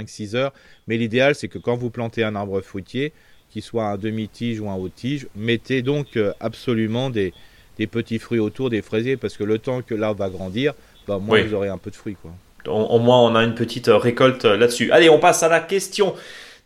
[0.03, 0.53] 5-6 heures.
[0.87, 3.13] Mais l'idéal, c'est que quand vous plantez un arbre fruitier,
[3.51, 7.33] qu'il soit un demi-tige ou un haut-tige, mettez donc euh, absolument des,
[7.77, 10.73] des petits fruits autour des fraisiers, parce que le temps que l'arbre va grandir,
[11.07, 11.47] bah, moins Oui.
[11.47, 12.17] vous aurez un peu de fruits.
[12.21, 12.31] Quoi.
[12.67, 14.91] Au, au moins, on a une petite euh, récolte euh, là-dessus.
[14.91, 16.15] Allez, on passe à la question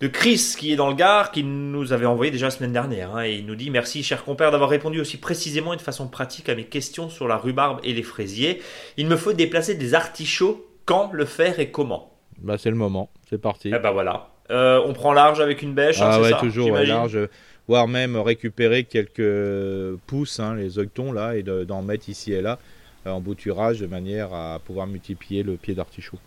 [0.01, 3.15] de Chris qui est dans le Gard, qui nous avait envoyé déjà la semaine dernière.
[3.17, 6.07] hein, et il nous dit Merci, cher compère, d'avoir répondu aussi précisément et de façon
[6.07, 8.61] pratique à mes questions sur la rhubarbe et les fraisiers.
[8.95, 10.65] Il me faut déplacer des artichauts.
[10.85, 12.13] Quand le faire et comment?
[12.41, 13.69] Bah, c'est le moment, c'est parti.
[13.71, 14.30] Ben voilà.
[14.52, 16.02] Euh, on prend large avec une bêche.
[16.02, 17.19] hein, Ah c'est ouais, ça, toujours ouais, large,
[17.67, 22.41] voire même récupérer quelques pousses, hein, les œilletons là, et de- d'en mettre ici et
[22.41, 22.58] là
[23.06, 26.17] euh, en bouturage de manière à pouvoir multiplier le pied d'artichaut.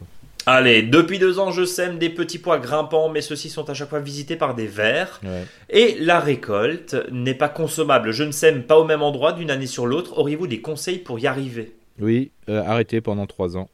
[0.46, 3.88] Allez, depuis deux ans, je sème des petits pois grimpants, mais ceux-ci sont à chaque
[3.90, 5.20] fois visités par des vers.
[5.22, 5.44] Ouais.
[5.70, 8.10] Et la récolte n'est pas consommable.
[8.10, 10.18] Je ne sème pas au même endroit d'une année sur l'autre.
[10.18, 11.76] Auriez-vous des conseils pour y arriver?
[12.00, 13.68] Oui, euh, arrêter pendant trois ans.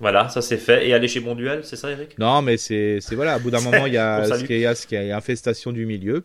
[0.00, 0.88] Voilà, ça c'est fait.
[0.88, 2.18] Et aller chez Bonduel, c'est ça, Eric?
[2.18, 4.66] Non, mais c'est c'est- voilà, à bout d'un moment, il y a ce qu'il y
[4.66, 6.24] a, ce qu'il y a infestation du milieu.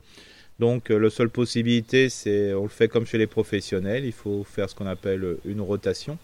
[0.59, 4.05] Donc, euh, la seule possibilité, c'est on le fait comme chez les professionnels.
[4.05, 6.17] Il faut faire ce qu'on appelle une rotation.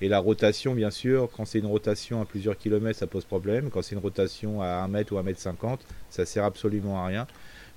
[0.00, 3.70] Et la rotation, bien sûr, quand c'est une rotation à plusieurs kilomètres, ça pose problème.
[3.70, 5.80] Quand c'est une rotation à 1 mètre ou 1 mètre 50,
[6.10, 7.26] ça sert absolument à rien.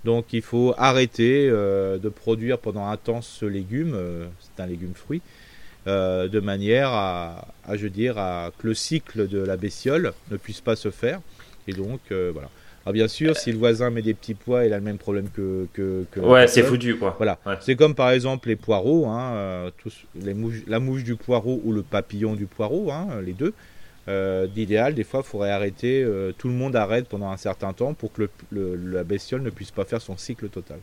[0.03, 3.93] Donc, il faut arrêter euh, de produire pendant un temps ce légume.
[3.95, 5.21] euh, c'est un légume fruit.
[5.87, 10.13] Euh, de manière à, à, je veux dire, à que le cycle de la bestiole
[10.29, 11.19] ne puisse pas se faire.
[11.67, 12.49] Et donc, euh, voilà.
[12.85, 15.29] Alors, bien sûr, si le voisin met des petits pois, il a le même problème
[15.29, 15.67] que.
[15.73, 17.13] que, que Ouais, c'est foutu, quoi.
[17.17, 17.37] Voilà.
[17.45, 17.55] Ouais.
[17.61, 21.61] C'est comme par exemple les poireaux, hein, euh, tous, les mouches, la mouche du poireau
[21.63, 23.53] ou le papillon du poireau, hein, les deux.
[24.07, 26.03] Euh, D'idéal, des fois, il faudrait arrêter,
[26.39, 29.51] tout le monde arrête pendant un certain temps pour que le, le- la bestiole ne
[29.51, 30.79] puisse pas faire son cycle total.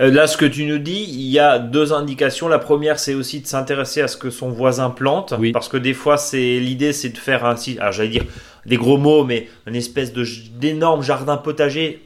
[0.00, 2.48] Euh, Là, ce que tu nous dis, il y a deux indications.
[2.48, 5.34] La première, c'est aussi de s'intéresser à ce que son voisin plante.
[5.38, 5.52] Oui.
[5.52, 8.24] Parce que des fois, c'est l'idée, c'est de faire un, alors j'allais dire
[8.66, 10.24] des gros mots, mais une espèce de
[10.58, 12.00] d'énorme jardin potager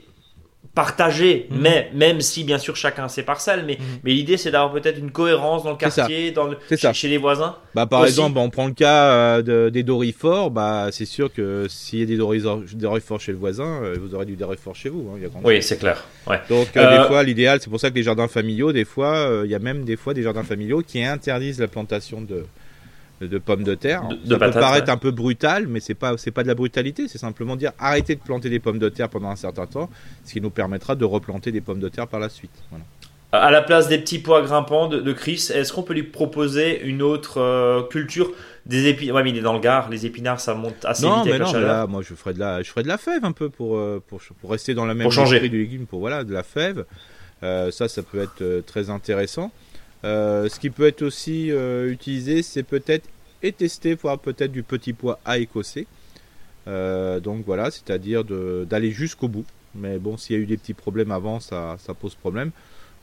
[0.75, 1.57] partagé, Mhm.
[1.61, 3.85] mais même si bien sûr chacun a ses parcelles, mais, Mhm.
[4.03, 6.57] mais l'idée c'est d'avoir peut-être une cohérence dans le quartier, dans le,
[6.93, 7.55] chez, les voisins.
[7.73, 8.09] Bah, par Aussi.
[8.09, 12.03] exemple, on prend le cas euh, de- des dorifores, bah, c'est sûr que s'il y
[12.03, 15.09] a des dorifores chez le voisin, euh, vous aurez du dorifor chez vous.
[15.11, 16.03] hein, il y a grande Oui, c'est clair.
[16.27, 16.39] Ouais.
[16.49, 19.49] Donc euh, des fois, l'idéal, c'est pour ça que les jardins familiaux, des fois, il
[19.49, 22.45] y a même des fois des jardins familiaux qui interdisent la plantation de,
[23.21, 24.07] de pommes de terre.
[24.07, 24.93] De- de ça peut patates, paraître ouais.
[24.93, 28.15] un peu brutal, mais c'est pas c'est pas de la brutalité, c'est simplement dire arrêtez
[28.15, 29.89] de planter des pommes de terre pendant un certain temps,
[30.25, 32.51] ce qui nous permettra de replanter des pommes de terre par la suite.
[32.71, 32.83] Voilà.
[33.31, 36.81] À la place des petits pois grimpants de, de Chris, est-ce qu'on peut lui proposer
[36.83, 38.31] une autre euh, culture?
[38.65, 41.23] Des épinards Ouais, mais il est dans le Gard, les épinards ça monte assez non,
[41.23, 41.67] vite avec non, mais chaleur.
[41.67, 44.01] là, moi, je ferais de la je ferais de la fève un peu pour euh,
[44.07, 45.35] pour, pour rester dans la même Pour changer.
[45.35, 46.85] esprit du légume, pour voilà de la fève.
[47.43, 49.51] Euh, ça, ça peut être euh, très intéressant.
[50.05, 53.07] Euh, ce qui peut être aussi euh, utilisé, c'est peut-être
[53.45, 55.85] et tester voir peut-être du petit pois à écossais.
[56.67, 59.45] Euh, donc voilà, c'est-à-dire d'aller jusqu'au bout.
[59.75, 62.51] Mais bon, s'il y a eu des petits problèmes avant, ça, ça pose problème.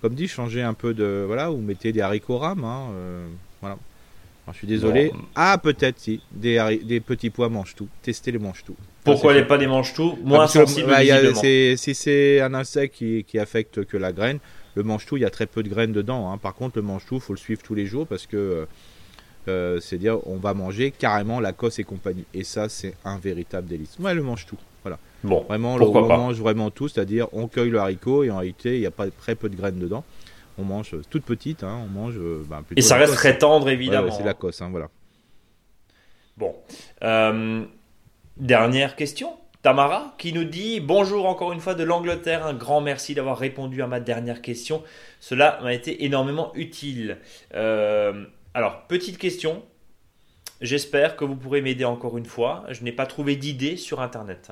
[0.00, 2.64] Comme dit, changer un peu de voilà, ou mettez des haricots rames.
[2.64, 3.28] hein, euh,
[3.60, 3.76] voilà.
[4.44, 5.10] Alors, je suis désolé.
[5.14, 5.20] Bon.
[5.36, 7.86] Ah, peut-être si des, petits pois mangent tout.
[8.02, 8.74] Testez les mange tout.
[9.04, 10.14] Pourquoi Ça, c'est les pas des mange tout?
[10.16, 10.98] Ah, Moins sensible bah,
[11.34, 14.40] c'est- Si c'est un insecte qui, qui affecte que la graine,
[14.74, 16.32] le mange-tout, il y a très peu de graines dedans.
[16.32, 16.38] hein.
[16.38, 18.66] Par contre, le mange-tout, il faut le suivre tous les jours parce que
[19.48, 22.24] euh, c'est dire on va manger carrément la cosse et compagnie.
[22.34, 23.96] Et ça, c'est un véritable délice.
[23.98, 24.58] Ouais, le mange-tout.
[24.82, 24.98] Voilà.
[25.24, 26.16] Bon, Vraiment, Pourquoi on pas.
[26.16, 29.08] mange vraiment tout, c'est-à-dire on cueille le haricot et en réalité, il n'y a pas
[29.10, 30.04] très peu de graines dedans.
[30.58, 34.08] On mange euh, toute petite, hein, on mange plutôt et ça reste très tendre évidemment.
[34.08, 34.88] ouais, c'est la cosse, hein, voilà.
[36.36, 36.54] Bon.
[37.02, 37.64] Euh,
[38.36, 39.34] Dernière question.
[39.62, 43.80] Tamara qui nous dit bonjour encore une fois de l'Angleterre, un grand merci d'avoir répondu
[43.82, 44.82] à ma dernière question.
[45.20, 47.18] Cela m'a été énormément utile.
[47.54, 48.24] Euh,
[48.54, 49.62] alors, petite question.
[50.60, 52.64] J'espère que vous pourrez m'aider encore une fois.
[52.68, 54.50] Je n'ai pas trouvé d'idée sur Internet.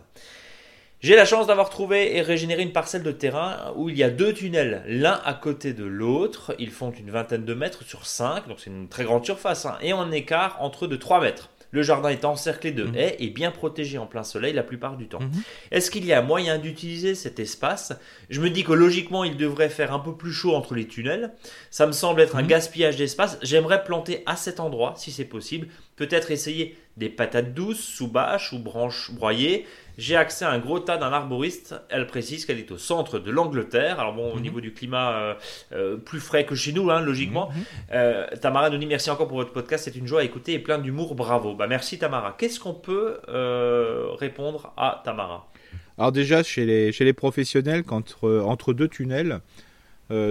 [1.01, 4.11] J'ai la chance d'avoir trouvé et régénéré une parcelle de terrain où il y a
[4.11, 6.55] deux tunnels, l'un à côté de l'autre.
[6.59, 9.78] Ils font une vingtaine de mètres sur 5, donc c'est une très grande surface, hein,
[9.82, 11.49] et en écart entre eux de 3 mètres.
[11.73, 12.97] Le jardin est encerclé de mhm.
[12.97, 15.21] haies et bien protégé en plein soleil la plupart du temps.
[15.21, 15.43] Mhm.
[15.71, 17.93] Est-ce qu'il y a moyen d'utiliser cet espace?
[18.29, 21.33] Je me dis que logiquement, il devrait faire un peu plus chaud entre les tunnels.
[21.71, 22.49] Ça me semble être un mhm.
[22.49, 23.39] gaspillage d'espace.
[23.43, 25.68] J'aimerais planter à cet endroit, si c'est possible.
[26.01, 29.66] Peut-être essayer des patates douces sous bâche ou branches broyées.
[29.98, 31.74] J'ai accès à un gros tas d'un arboriste.
[31.90, 34.01] Elle précise qu'elle est au centre de l'Angleterre.
[34.01, 34.42] Alors bon, au mhm.
[34.42, 35.34] niveau du climat, euh,
[35.72, 37.51] euh, plus frais que chez nous, hein, logiquement.
[37.51, 37.64] Mhm.
[37.92, 39.84] Euh, Tamara nous dit merci encore pour votre podcast.
[39.84, 41.14] C'est une joie à écouter et plein d'humour.
[41.14, 41.55] Bravo.
[41.55, 42.34] Bah merci Tamara.
[42.38, 43.18] Qu'est-ce qu'on peut
[44.18, 45.51] répondre à Tamara?
[45.98, 49.40] Alors déjà, chez les, chez les professionnels, entre, entre deux tunnels,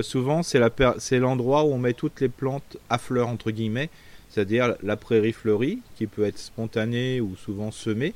[0.02, 3.92] souvent c'est l'endroit où on met toutes les plantes à fleurs, entre guillemets.
[4.30, 8.14] C'est-à-dire la prairie fleurie, qui peut être spontanée ou souvent semée.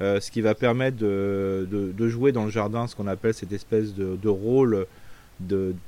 [0.00, 3.94] Euh, ce qui va permettre de, jouer dans le jardin ce qu'on appelle cette espèce
[3.94, 4.86] de, rôle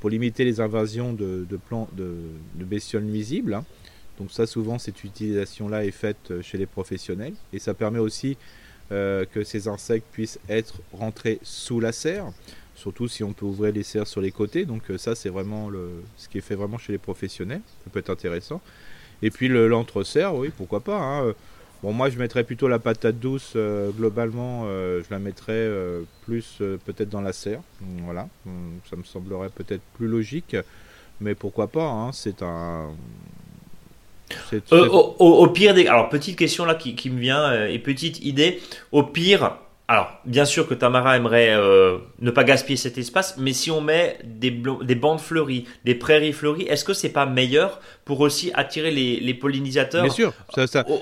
[0.00, 3.54] pour limiter les invasions de, de, bestioles nuisibles.
[3.54, 3.64] Hein.
[4.18, 7.34] Donc ça, souvent, cette utilisation-là est faite chez les professionnels.
[7.52, 8.36] Et ça permet aussi
[8.92, 12.30] euh, que ces insectes puissent être rentrés sous la serre,
[12.74, 14.66] surtout si on peut ouvrir les serres sur les côtés.
[14.66, 15.70] Donc euh, ça, c'est vraiment
[16.18, 17.62] ce qui est fait vraiment chez les professionnels.
[17.84, 18.60] Ça peut être intéressant.
[19.22, 20.98] Et puis l'entre-serre, oui, pourquoi pas.
[20.98, 21.34] Hein.
[21.82, 23.54] Bon, moi, je mettrais plutôt la patate douce.
[23.56, 27.60] Euh, globalement, euh, je la mettrais euh, plus peut-être dans la serre.
[28.04, 28.28] Voilà,
[28.88, 30.56] ça me semblerait peut-être plus logique.
[31.20, 32.90] Mais pourquoi pas hein, C'est un.
[34.70, 35.88] Au, pire des.
[35.88, 38.60] Alors, petite question là qui, qui me vient et petite idée.
[38.92, 39.56] Au pire,
[39.93, 43.82] alors, bien sûr que Tamara aimerait euh, ne pas gaspiller cet espace, mais si on
[43.82, 48.51] met des, des bandes fleuries, des prairies fleuries, est-ce que c'est pas meilleur pour aussi
[48.55, 50.32] attirer les, pollinisateurs Bien sûr.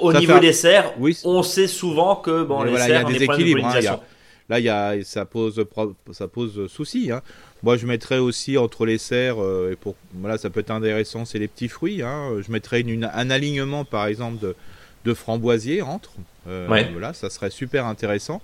[0.00, 3.64] au, niveau des serres, on sait souvent que bon, les serres ont des, équilibres.
[3.64, 4.00] Hein,
[4.48, 5.64] là, il y a, ça pose,
[6.10, 7.12] ça pose souci.
[7.12, 7.22] Hein.
[7.62, 11.24] Moi, je mettrais aussi entre les serres, euh, et pour, voilà, ça peut être intéressant,
[11.24, 12.02] c'est les petits fruits.
[12.02, 12.40] Hein.
[12.44, 14.56] Je mettrais une, un alignement, par exemple, de,
[15.04, 16.10] de framboisiers entre.
[16.48, 18.42] Euh, voilà, ça serait super intéressant.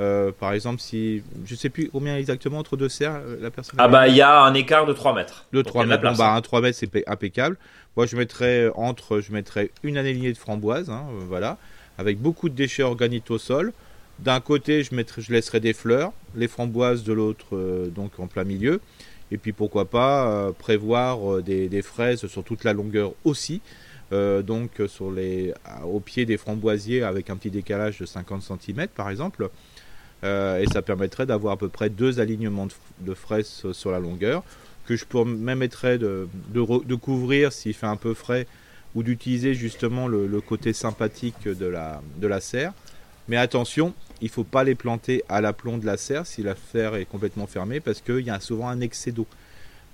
[0.00, 3.76] Euh, par exemple, si je sais plus combien exactement entre deux serres, euh, la personne.
[3.78, 5.46] Ah bah il y a un écart de 3 mètres.
[5.52, 6.02] De 3 mètres.
[6.02, 7.56] Bon, bah, un 3 mètres c'est impeccable.
[7.96, 11.58] Moi je mettrais entre, je mettrais une année de framboise, hein, euh, voilà,
[11.96, 13.72] avec beaucoup de déchets organiques au sol.
[14.18, 18.44] D'un côté, je mettrais, je laisserai des fleurs, les framboises de l'autre, donc en plein
[18.44, 18.80] milieu.
[19.32, 23.60] Et puis pourquoi pas prévoir des, des, fraises sur toute la longueur aussi.
[24.12, 25.52] donc sur les,
[25.84, 29.50] au pied des framboisiers avec un petit décalage de 50 cm par exemple.
[30.24, 32.66] Euh, et ça permettrait d'avoir à peu près deux alignements
[33.00, 34.42] de, fraises sur la longueur
[34.86, 38.46] que je permettrais de, de, couvrir s'il fait un peu frais
[38.94, 42.72] ou d'utiliser justement le, côté sympathique de la, serre.
[43.28, 46.54] Mais attention, il ne faut pas les planter à l'aplomb de la serre si la
[46.72, 49.26] serre est complètement fermée parce qu'il y a souvent un excès d'eau.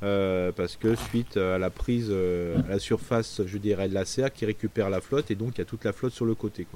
[0.02, 4.06] Euh, parce que suite à la prise euh, à la surface, je dirais, de la
[4.06, 6.34] serre qui récupère la flotte et donc il y a toute la flotte sur le
[6.34, 6.66] côté.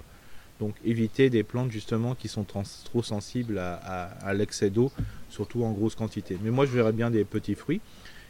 [0.65, 4.91] Donc éviter des plantes justement qui sont trop sensibles à, l'excès d'eau,
[5.29, 6.39] surtout en grosse quantité.
[6.43, 7.83] Mais moi je verrais bien des petits fruits.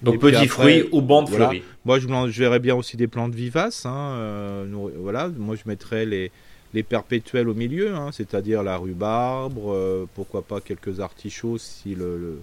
[0.02, 1.62] Donc petits fruits ou bandes fleuries.
[1.84, 3.86] Moi je, je, verrais bien aussi des plantes vivaces.
[3.86, 4.66] Hein, euh,
[4.96, 6.32] voilà, moi je mettrais les,
[6.72, 12.40] les perpétuels au milieu, hein, c'est-à-dire la rhubarbe, euh, pourquoi pas quelques artichauts si le,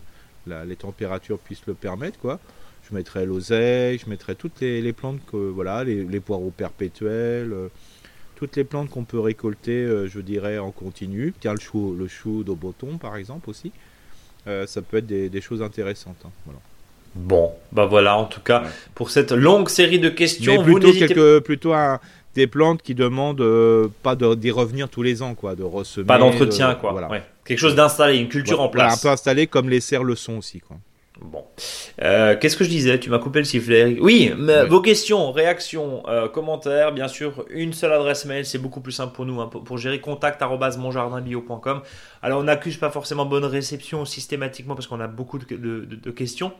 [0.47, 2.39] les températures puissent le permettre, quoi.
[2.89, 7.51] Je mettrais l'oseille, je mettrais toutes les, plantes que voilà, les, les poireaux perpétuels.
[7.51, 7.67] Euh,
[8.41, 11.31] toutes les plantes qu'on peut récolter, euh, je dirais, en continu.
[11.39, 13.71] Tiens, le chou, le chou d'Auboton, par exemple, aussi.
[14.47, 16.17] Euh, ça peut être des, choses intéressantes.
[16.25, 16.59] Hein, voilà.
[17.13, 18.63] Bon, bah voilà, en tout cas,
[18.95, 21.73] pour cette longue série de questions, Mais plutôt, quelques, plutôt
[22.33, 26.07] des plantes qui demandent euh, pas d'y revenir tous les ans, quoi, de ressemer.
[26.07, 26.93] Pas d'entretien, quoi.
[26.93, 27.09] Voilà.
[27.45, 28.97] Quelque chose d'installé, une culture en place.
[28.97, 30.77] un peu installé comme les serres le sont aussi, quoi.
[31.21, 31.45] Bon.
[32.01, 32.99] Euh, qu'est-ce que je disais?
[32.99, 33.97] Tu m'as coupé le sifflet.
[34.01, 34.33] Oui,
[34.67, 39.13] vos questions, réactions, euh, commentaires, bien sûr, une seule adresse mail, c'est beaucoup plus simple
[39.13, 41.81] pour nous, hein, pour, gérer contact monjardinbio.com.
[42.23, 46.53] Alors on n'accuse pas forcément bonne réception systématiquement parce qu'on a beaucoup de, questions.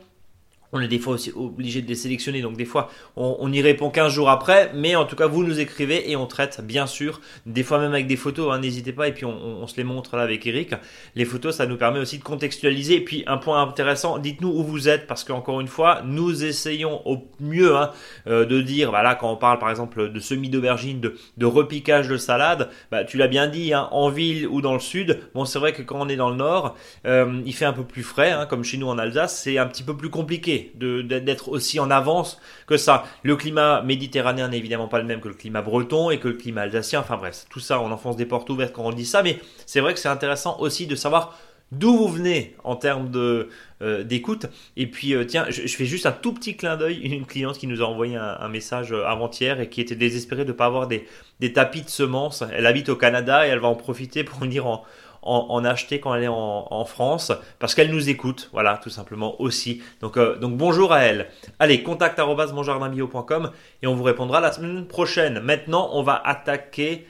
[0.72, 3.90] On est des fois aussi obligé de les sélectionner, donc des fois on, y répond
[3.90, 7.20] 15 jours après, mais en tout cas vous nous écrivez et on traite bien sûr,
[7.44, 10.16] des fois même avec des photos, hein, n'hésitez pas, et puis on, se les montre
[10.16, 10.74] là avec Eric.
[11.14, 14.62] Les photos ça nous permet aussi de contextualiser, et puis un point intéressant, dites-nous où
[14.62, 17.90] vous êtes, parce qu'encore une fois, nous essayons au mieux hein,
[18.26, 22.08] euh, de dire, voilà, quand on parle par exemple de semis d'aubergine, de, de, repiquage
[22.08, 25.44] de salade, bah, tu l'as bien dit, hein, en ville ou dans le sud, bon
[25.44, 28.02] c'est vrai que quand on est dans le nord, euh, il fait un peu plus
[28.02, 31.90] frais, comme chez nous en Alsace, c'est un petit peu plus compliqué d'être aussi en
[31.90, 33.04] avance que ça.
[33.22, 36.34] Le climat méditerranéen n'est évidemment pas le même que le climat breton et que le
[36.34, 37.00] climat alsacien.
[37.00, 39.80] Enfin bref, tout ça, on enfonce des portes ouvertes quand on dit ça, mais c'est
[39.80, 41.38] vrai que c'est intéressant aussi de savoir
[41.72, 44.46] d'où vous venez en termes euh, d'écoute.
[44.76, 47.00] Et puis euh, tiens, je, fais juste un tout petit clin d'œil.
[47.00, 50.52] Une cliente qui nous a envoyé un, message euh, avant-hier et qui était désespérée de
[50.52, 51.06] ne pas avoir des,
[51.40, 52.44] des tapis de semences.
[52.52, 54.84] Elle habite au Canada et elle va en profiter pour venir en,
[55.22, 59.82] en, acheter quand elle est en, France parce qu'elle nous écoute, voilà, tout simplement aussi.
[60.00, 61.28] Donc, euh, donc bonjour à elle.
[61.58, 63.50] Allez, contact monjardinbio.com
[63.82, 65.40] et on vous répondra la semaine prochaine.
[65.40, 67.06] Maintenant, on va attaquer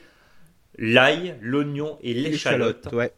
[0.77, 2.87] l'ail, l'oignon et l'échalote.
[2.93, 3.11] Ouais.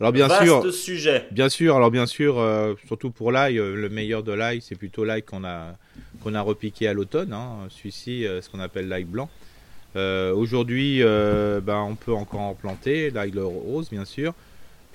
[0.00, 1.26] Alors bien sûr, sujet.
[1.32, 4.76] Bien sûr, alors bien sûr, euh, surtout pour l'ail, euh, le meilleur de l'ail, c'est
[4.76, 5.76] plutôt l'ail qu'on a
[6.22, 7.32] qu'on a repiqué à l'automne.
[7.32, 7.66] Hein.
[7.68, 9.28] Celui-ci, ce qu'on appelle l'ail blanc.
[9.96, 14.34] Euh, aujourd'hui, ben, on peut encore en planter, l'ail rose bien sûr,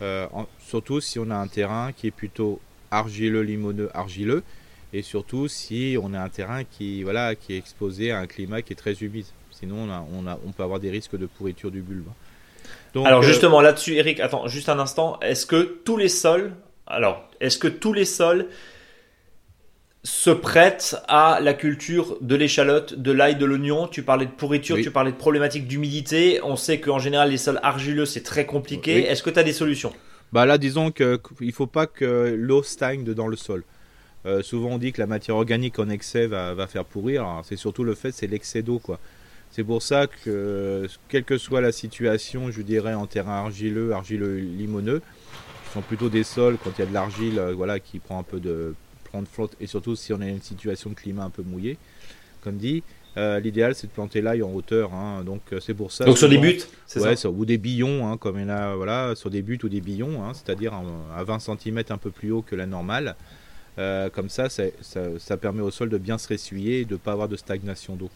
[0.01, 0.27] euh,
[0.59, 2.59] surtout si on a un terrain qui est plutôt
[2.91, 4.43] argileux, limoneux, argileux,
[4.91, 8.61] et surtout si on a un terrain qui, voilà, qui est exposé à un climat
[8.61, 9.25] qui est très humide.
[9.51, 12.07] Sinon, on, a, on, peut avoir des risques de pourriture du bulbe.
[12.93, 15.19] Donc, alors justement là-dessus, Eric, attends juste un instant.
[15.21, 16.53] Est-ce que tous les sols,
[16.85, 18.47] alors est-ce que tous les sols
[20.03, 23.87] se prête à la culture de l'échalote, de l'ail, de l'oignon.
[23.87, 26.41] Tu parlais de pourriture, tu parlais de problématiques d'humidité.
[26.43, 29.05] On sait qu'en général, les sols argileux, c'est très compliqué.
[29.05, 29.93] Est-ce que tu as des solutions?
[30.33, 33.63] Bah là, disons qu'il ne faut pas que l'eau stagne dans le sol.
[34.25, 37.41] Euh, souvent, on dit que la matière organique en excès va, faire pourrir.
[37.43, 38.99] C'est surtout le fait, c'est l'excès d'eau, quoi.
[39.51, 44.37] C'est pour ça que, quelle que soit la situation, je dirais en terrain argileux, argileux
[44.37, 45.01] limoneux,
[45.67, 48.19] ce sont plutôt des sols quand il y a de l'argile, euh, voilà, qui prend
[48.19, 48.73] un peu de
[49.31, 51.77] flotte et surtout si on a une situation de climat un peu mouillé,
[52.41, 52.83] comme dit.
[53.15, 55.23] Euh, l'idéal c'est de planter l'ail en hauteur, hein.
[55.23, 56.03] donc euh, c'est pour ça.
[56.03, 58.49] Donc sur des buts, c'est ouais, ça Ou des billons, hein, comme il y en
[58.49, 60.73] a, voilà, sur des buts ou des billons, hein, c'est-à-dire
[61.15, 63.15] à 20 cm un peu plus haut que la normale.
[63.79, 66.97] Euh, comme ça ça, ça, permet au sol de bien se ressuyer et de ne
[66.97, 68.09] pas avoir de stagnation d'eau.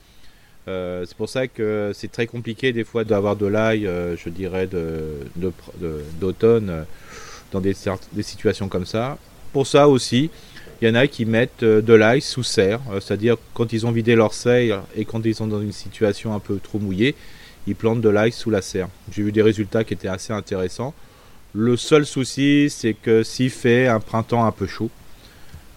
[0.66, 6.66] c'est pour ça que c'est très compliqué des fois d'avoir de l'ail, je dirais, d'automne
[6.66, 6.86] de, de,
[7.52, 7.76] dans des,
[8.14, 9.18] des situations comme ça.
[9.54, 10.30] Pour ça aussi,
[10.82, 13.86] il y en a qui mettent euh, de l'ail sous serre, euh, c'est-à-dire quand ils
[13.86, 17.16] ont vidé leur serre et quand ils sont dans une situation un peu trop mouillée,
[17.66, 18.88] ils plantent de l'ail sous la serre.
[19.12, 20.94] J'ai vu des résultats qui étaient assez intéressants.
[21.54, 24.90] Le seul souci, c'est que s'il fait un printemps un peu chaud,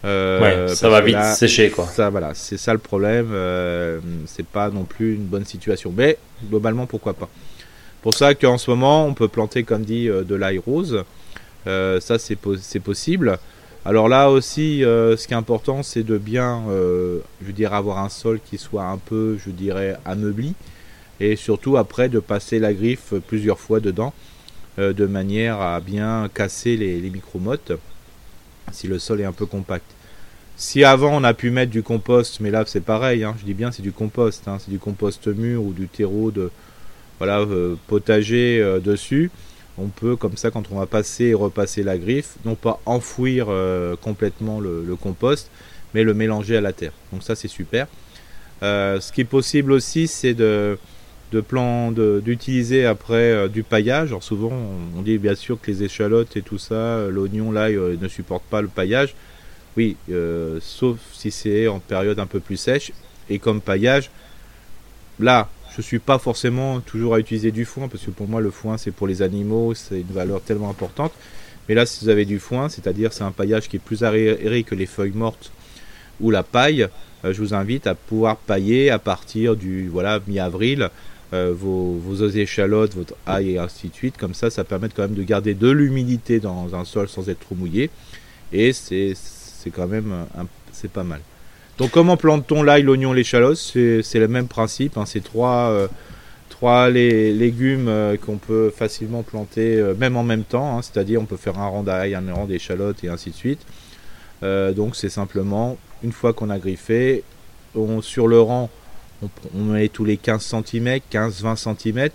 [0.05, 1.87] euh, ça va vite sécher quoi.
[1.87, 3.33] Ça voilà, c'est ça le problème.
[4.27, 7.29] c'est pas non plus une bonne situation, mais globalement pourquoi pas?
[8.03, 11.05] Pour ça qu'en ce moment, on peut planter comme dit de l'ail rose.
[11.67, 13.39] ça c'est possible.
[13.87, 17.99] Alors là aussi, euh, ce qui est important, c'est de bien, euh, je dire, avoir
[17.99, 20.55] un sol qui soit un peu, je dirais, ameubli,
[21.19, 24.13] et surtout après de passer la griffe plusieurs fois dedans,
[24.79, 27.73] euh, de manière à bien casser les, les micromottes,
[28.71, 29.87] si le sol est un peu compact.
[30.59, 33.55] Si avant on a pu mettre du compost, mais là c'est pareil, hein, je dis
[33.55, 36.51] bien c'est du compost, hein, c'est du compost mûr ou du terreau de
[37.19, 37.47] voilà
[37.87, 39.31] potager dessus
[39.81, 43.47] on peut comme ça quand on va passer et repasser la griffe, non pas enfouir
[43.49, 45.51] euh, complètement le, compost,
[45.95, 46.93] mais le mélanger à la terre.
[47.13, 47.87] Donc ça c'est super.
[48.63, 50.79] Euh, ce qui est possible aussi, c'est de,
[51.33, 54.09] de d'utiliser après euh, du paillage.
[54.09, 54.53] Alors souvent,
[54.97, 58.61] on, dit bien sûr que les échalotes et tout ça, l'oignon là, ne supportent pas
[58.61, 59.15] le paillage.
[59.77, 59.97] Oui,
[60.61, 62.93] sauf si c'est en période un peu plus sèche.
[63.31, 64.11] Et comme paillage,
[65.21, 68.51] là, je suis pas forcément toujours à utiliser du foin parce que pour moi le
[68.51, 71.13] foin c'est pour les animaux, c'est une valeur tellement importante.
[71.69, 74.65] Mais là, si vous avez du foin, c'est-à-dire c'est un paillage qui est plus aéré
[74.65, 75.53] que les feuilles mortes
[76.21, 76.89] ou la paille,
[77.25, 80.89] euh, je vous invite à pouvoir pailler à partir du voilà mi-avril
[81.33, 84.17] euh, vos, vos échalotes, votre ail et ainsi de suite.
[84.17, 87.41] Comme ça, ça permet quand même de garder de l'humidité dans un sol sans être
[87.41, 87.91] trop mouillé.
[88.53, 89.15] Et c'est
[89.73, 90.27] quand même
[90.73, 91.21] c'est pas mal.
[91.81, 94.99] Donc comment plante-t-on l'ail, l'oignon, l'échalote C'est le même principe.
[94.99, 95.07] Hein.
[95.07, 95.89] c'est trois, euh,
[96.51, 100.77] trois les, légumes euh, qu'on peut facilement planter euh, même en même temps.
[100.77, 100.83] Hein.
[100.83, 103.61] C'est-à-dire on peut faire un rang d'ail, un rang d'échalote et ainsi de suite.
[104.43, 107.25] donc c'est simplement une fois qu'on a griffé,
[108.03, 108.69] sur le rang,
[109.55, 112.09] on, met tous les 15 cm, 15-20 cm.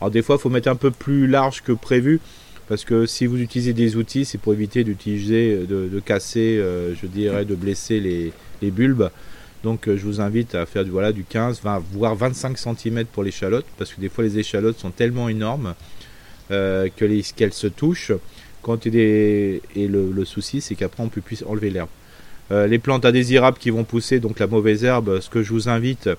[0.00, 2.18] Alors des fois il faut mettre un peu plus large que prévu
[2.66, 7.44] Parce que si vous utilisez des outils, c'est pour éviter d'utiliser, de, casser, je dirais,
[7.44, 8.32] de blesser les,
[8.62, 9.10] les bulbes.
[9.62, 13.04] Donc euh, je vous invite à faire du, voilà, du 15, 20, voire 25 cm
[13.06, 15.74] pour l'échalote, parce que des fois les échalotes sont tellement énormes
[16.50, 18.12] euh, que les- qu'elles se touchent.
[18.62, 21.88] Quand il et le, souci, c'est qu'après on plus enlever l'herbe.
[22.52, 25.68] Euh, les plantes indésirables qui vont pousser, donc la mauvaise herbe, ce que je vous
[25.68, 26.10] invite,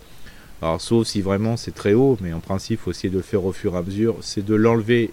[0.62, 3.24] alors sauf si vraiment c'est très haut, mais en principe, il faut essayer de le
[3.24, 5.12] faire au fur et à mesure, c'est de l'enlever,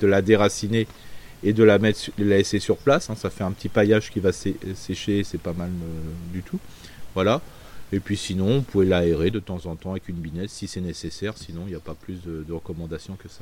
[0.00, 0.86] de la déraciner
[1.42, 3.10] et de la mettre, su- de la laisser sur place.
[3.10, 3.14] hein.
[3.16, 6.58] ça fait un petit paillage qui va sé- sécher, c'est pas mal euh, du tout.
[7.14, 7.40] Voilà.
[7.92, 10.80] Et puis sinon, vous pouvez l'aérer de temps en temps avec une binette si c'est
[10.80, 11.32] nécessaire.
[11.36, 13.40] Sinon, il n'y a pas plus de, de recommandations que ça.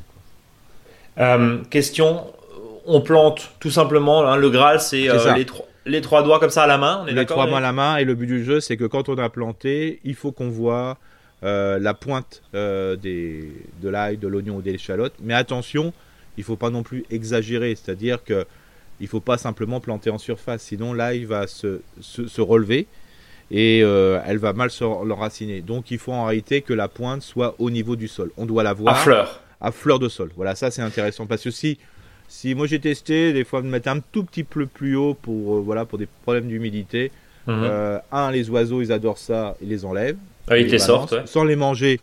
[1.17, 1.25] quoi.
[1.25, 2.25] Euh, question,
[2.87, 6.51] on plante tout simplement, hein, le Graal c'est euh, les, trois, les trois doigts comme
[6.51, 8.27] ça à la main, on est les trois mains à la main et le but
[8.27, 10.97] du jeu c'est que quand on a planté il faut qu'on voit
[11.43, 15.93] la pointe des, de l'ail, de l'oignon ou des échalotes mais attention
[16.39, 18.47] il faut pas non plus exagérer c'est à dire que
[19.01, 22.87] il faut pas simplement planter en surface sinon l'ail va se, se, se relever
[23.51, 27.23] et euh, elle va mal se l'enraciner donc il faut en réalité que la pointe
[27.23, 29.41] soit au niveau du sol on doit la À voir fleur.
[29.61, 30.31] à fleur de sol.
[30.37, 31.79] Voilà, ça c'est intéressant parce que si,
[32.29, 35.57] si moi j'ai testé des fois de mettre un tout petit peu plus haut pour
[35.57, 37.11] euh, voilà pour des problèmes d'humidité.
[37.47, 37.55] Mhm.
[37.65, 40.19] Euh, un, les oiseaux ils adorent ça, ils les enlèvent,
[40.49, 41.13] Ah, ils les sortent.
[41.13, 41.23] ouais.
[41.27, 41.99] sans les manger,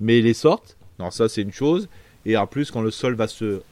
[0.00, 0.76] mais ils les sortent.
[0.98, 1.88] Non, ça c'est une chose.
[2.26, 3.62] Et en plus quand le sol va se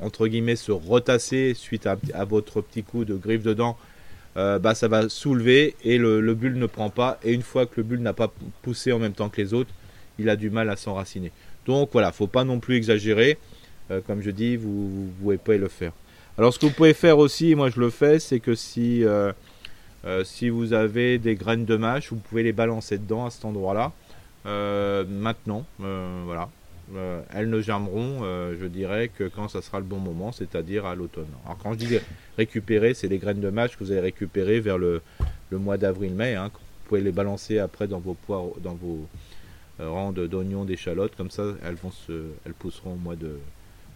[0.00, 3.76] entre guillemets se retasser suite à, votre petit coup de griffe dedans,
[4.36, 7.18] euh, bah ça va soulever et le, le bulle ne prend pas.
[7.22, 8.32] Et une fois que le bulle n'a pas
[8.62, 9.70] poussé en même temps que les autres,
[10.18, 11.32] il a du mal à s'enraciner.
[11.66, 13.38] Donc voilà, faut pas non plus exagérer.
[13.90, 15.92] Euh, comme je dis, vous pouvez pas le faire.
[16.38, 19.32] Alors ce que vous pouvez faire aussi, moi je le fais, c'est que si, euh,
[20.24, 23.92] si vous avez des graines de mâche, vous pouvez les balancer dedans à cet endroit-là.
[24.44, 26.48] Maintenant, voilà.
[26.94, 30.84] Euh, elles ne germeront, euh, je dirais, que quand ça sera le bon moment, c'est-à-dire
[30.84, 31.26] à, l'automne.
[31.44, 31.98] Alors quand je dis
[32.36, 35.00] récupérer, c'est les graines de mâche que vous allez récupérer vers le,
[35.50, 36.34] le mois d'avril-mai.
[36.34, 36.50] hein.
[36.52, 39.06] Vous pouvez les balancer après dans vos poires, dans vos
[39.80, 42.12] euh, rangs d'oignons, d'échalotes, comme ça elles vont se,
[42.44, 43.38] elles pousseront au mois de,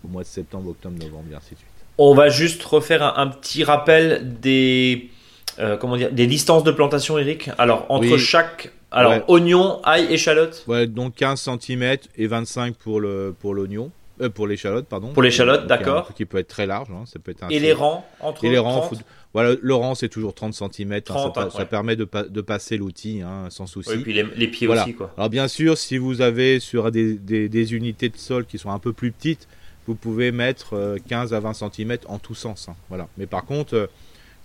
[0.05, 1.69] au mois de septembre, octobre, novembre, et ainsi de suite.
[1.99, 5.11] On va juste refaire un, un petit rappel des
[5.59, 7.51] euh, comment dire des distances de plantation, Eric.
[7.59, 8.19] Alors entre Oui.
[8.19, 9.25] chaque alors Ouais.
[9.29, 10.65] oignon, ail, échalote.
[10.67, 13.91] Ouais, donc 15 cm et 25 pour le pour l'oignon,
[14.21, 15.13] euh, pour l'échalote, pardon.
[15.13, 16.13] Pour l'échalote, d'accord.
[16.15, 18.51] Qui peut être très large, hein, ça peut être un Et les rangs entre Et
[18.51, 18.89] les rangs, 30.
[18.97, 21.65] faut- voilà, le rang c'est toujours 30 cm, 30, ça, hein, ça ouais.
[21.67, 23.91] permet de, pa- de passer l'outil hein, sans souci.
[23.91, 24.83] Oui, et puis les, les pieds Voilà.
[24.85, 25.13] aussi quoi.
[25.19, 28.71] Alors bien sûr, si vous avez sur des, des- des unités de sol qui sont
[28.71, 29.47] un peu plus petites,
[29.87, 32.69] vous pouvez mettre euh, 15 à 20 cm en tous sens.
[32.71, 33.09] hein, voilà.
[33.19, 33.87] Mais par contre, euh,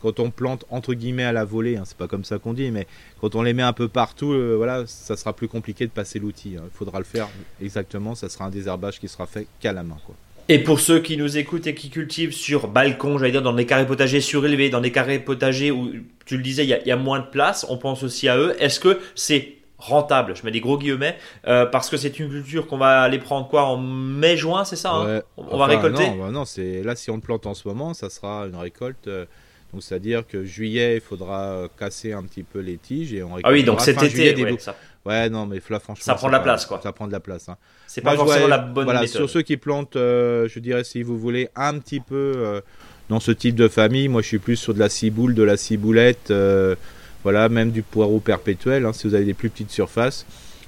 [0.01, 2.71] quand on plante entre guillemets à la volée, hein, c'est pas comme ça qu'on dit,
[2.71, 2.87] mais
[3.19, 6.19] quand on les met un peu partout, euh, voilà, ça sera plus compliqué de passer
[6.19, 6.55] l'outil.
[6.57, 6.63] hein.
[6.65, 7.27] Il faudra le faire
[7.61, 8.15] exactement.
[8.15, 9.97] Ça sera un désherbage qui sera fait qu'à la main.
[10.05, 10.15] Quoi.
[10.49, 13.65] Et pour ceux qui nous écoutent et qui cultivent sur balcon, j'allais dire dans des
[13.65, 15.91] carrés potagers surélevés, dans des carrés potagers où
[16.25, 18.27] tu le disais, il y, a- il y a moins de place, on pense aussi
[18.27, 18.55] à eux.
[18.59, 20.35] Est-ce que c'est rentable?
[20.35, 23.47] Je mets des gros guillemets euh, parce que c'est une culture qu'on va aller prendre
[23.47, 25.05] quoi en mai-juin, c'est ça hein?
[25.17, 25.23] Ouais.
[25.37, 26.07] On va récolter?
[26.09, 28.55] Non, bah non, c'est là si on le plante en ce moment, ça sera une
[28.55, 29.07] récolte.
[29.07, 29.25] euh,
[29.73, 33.37] donc c'est-à-dire que juillet, il faudra euh, casser un petit peu les tiges et on
[33.43, 36.33] Ah oui, donc cet été, ouais, ça, Ouais, non, mais là, franchement, Ça prend de
[36.33, 36.79] la place, quoi.
[36.83, 37.49] Ça prend de la place.
[37.49, 37.57] hein.
[37.87, 39.15] c'est pas Moi, forcément vois- la bonne voilà, méthode.
[39.15, 42.61] sur ceux qui plantent, euh, je dirais, si vous voulez, un petit peu euh,
[43.09, 45.57] dans ce type de famille, moi, je suis plus sur de la ciboule, de la
[45.57, 46.75] ciboulette, euh,
[47.23, 50.25] voilà, même du poireau perpétuel, hein, si vous avez des plus petites surfaces,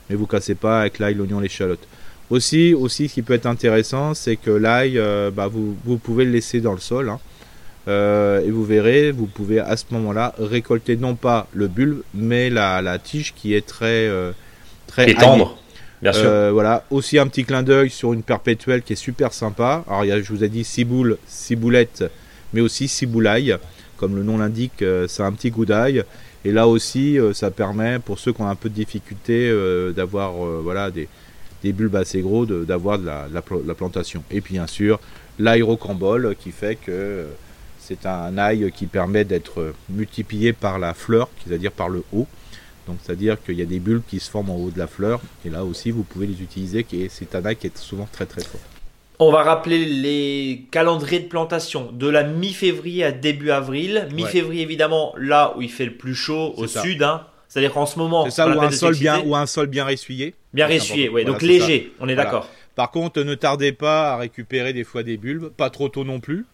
[0.09, 1.85] mais vous cassez pas avec l'ail, l'oignon, l'échalote.
[2.29, 4.99] Aussi, aussi, ce qui peut être intéressant, c'est que l'ail,
[5.35, 7.19] bah, vous, vous pouvez le laisser dans le sol, hein.
[7.87, 12.49] Euh, et vous verrez, vous pouvez à ce moment-là récolter non pas le bulbe, mais
[12.49, 14.31] la, la tige qui est très, euh,
[14.87, 15.25] très Qui est aillée.
[15.25, 15.57] tendre,
[16.01, 16.23] bien sûr.
[16.25, 19.83] Euh, voilà, aussi un petit clin d'œil sur une perpétuelle qui est super sympa.
[19.87, 22.05] Alors, il y a, je vous ai dit ciboule, ciboulette,
[22.53, 23.57] mais aussi ciboulaille.
[23.97, 26.03] Comme le nom l'indique, euh, c'est un petit goût d'ail.
[26.45, 29.91] Et là aussi, euh, ça permet, pour ceux qui ont un peu de difficulté, euh,
[29.91, 31.07] d'avoir euh, voilà, des,
[31.63, 34.23] des bulbes assez gros, d'avoir de, la, de la pla- de la plantation.
[34.31, 34.99] Et puis, bien sûr,
[35.39, 37.25] l'aérocambole qui fait que euh,
[37.85, 42.27] c'est un ail qui permet d'être multiplié par la fleur, c'est-à-dire par le haut.
[42.87, 45.21] Donc c'est-à-dire qu'il y a des bulbes qui se forment en haut de la fleur,
[45.45, 48.43] et là aussi vous pouvez les utiliser, c'est un ail qui est souvent très très
[48.43, 48.61] fort.
[49.19, 54.07] On va rappeler les calendriers de plantation de la mi-février à début avril.
[54.13, 56.81] Mi-février évidemment là où il fait le plus chaud au ça.
[56.81, 57.03] sud.
[57.03, 57.25] Hein.
[57.47, 60.33] C'est-à-dire qu'en ce moment, ça, ou un, sol bien, ou un sol bien ressuyé.
[60.53, 60.67] bien.
[60.67, 61.45] Ouais, Voilà, donc ça.
[61.47, 62.23] léger, on est Voilà.
[62.31, 62.49] d'accord.
[62.75, 66.19] Par contre, ne tardez pas à récupérer des fois des bulbes, pas trop tôt non
[66.19, 66.45] plus,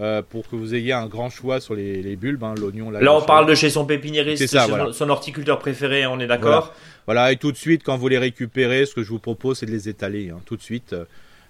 [0.00, 3.04] euh, pour que vous ayez un grand choix sur les, les bulbes, hein, l'oignon, l'ail,
[3.04, 4.86] Là, on le parle de chez son pépiniériste, C'est ça, chez voilà.
[4.86, 6.74] son- son horticulteur préféré, on est d'accord.
[7.06, 9.66] Voilà, et tout de suite, quand vous les récupérez, ce que je vous propose, c'est
[9.66, 10.94] de les étaler, hein, tout de suite.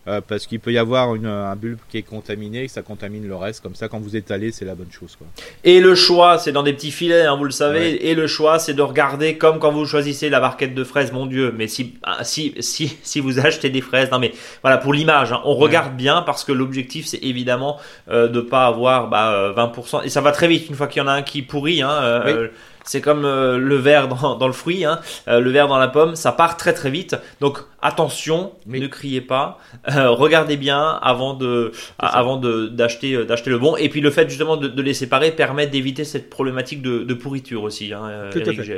[0.08, 3.28] Euh, parce qu'il peut y avoir une, un bulbe qui est contaminé, que ça contamine
[3.28, 3.62] le reste.
[3.62, 5.14] Comme ça, quand vous étalez, c'est la bonne chose.
[5.16, 5.26] Quoi.
[5.62, 8.08] Et le choix, c'est dans des petits filets, hein, vous le savez.
[8.08, 11.26] Et le choix, c'est de regarder comme quand vous choisissez la barquette de fraises, mon
[11.26, 11.54] Dieu.
[11.54, 14.32] Mais si, ah, si, si, si vous achetez des fraises, non mais
[14.62, 17.78] voilà, pour l'image, hein, on regarde bien parce que l'objectif, c'est évidemment
[18.08, 20.04] euh, de pas avoir bah, 20%.
[20.04, 21.82] Et ça va très vite une fois qu'il y en a un qui pourrit.
[21.82, 22.48] Hein, euh,
[22.90, 26.16] c'est comme euh, le verre dans, le fruit, hein, euh, le verre dans la pomme,
[26.16, 27.16] ça part très très vite.
[27.40, 31.70] Donc attention, ne criez pas, euh, regardez bien avant de
[32.00, 33.76] avant d'acheter d'acheter le bon.
[33.76, 37.92] Et puis le fait justement de, les séparer permet d'éviter cette problématique de, pourriture aussi,
[37.92, 38.28] hein,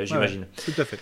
[0.03, 0.45] j'imagine.
[0.63, 0.99] tout à fait.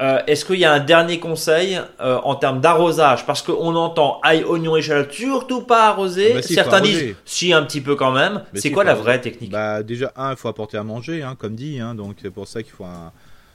[0.00, 3.26] Euh, est-ce qu'il y a un dernier conseil euh, en termes d'arrosage?
[3.26, 6.30] Parce qu'on entend ail, oignon, échalote, surtout pas arroser.
[6.32, 8.42] Ah bah Certains disent si un petit peu quand même.
[8.54, 9.50] C'est quoi la vraie technique?
[9.50, 11.80] Bah, Déjà, un, il faut apporter à manger, hein, comme dit.
[11.80, 13.12] Hein, donc c'est pour ça qu'il faut un...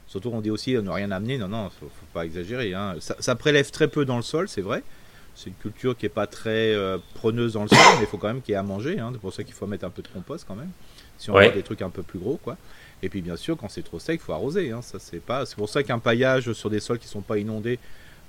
[0.08, 1.40] Surtout on dit aussi ne rien amener.
[1.40, 2.76] Non, non, faut, faut pas exagérer.
[2.76, 2.96] Hein.
[3.00, 4.84] Ça, prélève très peu dans le sol, c'est vrai.
[5.34, 8.18] C'est une culture qui est pas très euh, preneuse dans le sol, mais il faut
[8.18, 8.98] quand même qu'il y ait à manger.
[9.12, 10.70] C'est pour ça qu'il faut mettre un peu de compost quand même.
[11.18, 12.56] Si on a des trucs un peu plus gros, quoi.
[13.06, 14.72] Et puis bien sûr, quand c'est trop sec, il faut arroser.
[14.72, 14.82] Hein.
[14.82, 15.46] Ça, c'est pas.
[15.46, 17.78] C'est pour ça qu'un paillage sur des sols qui sont pas inondés,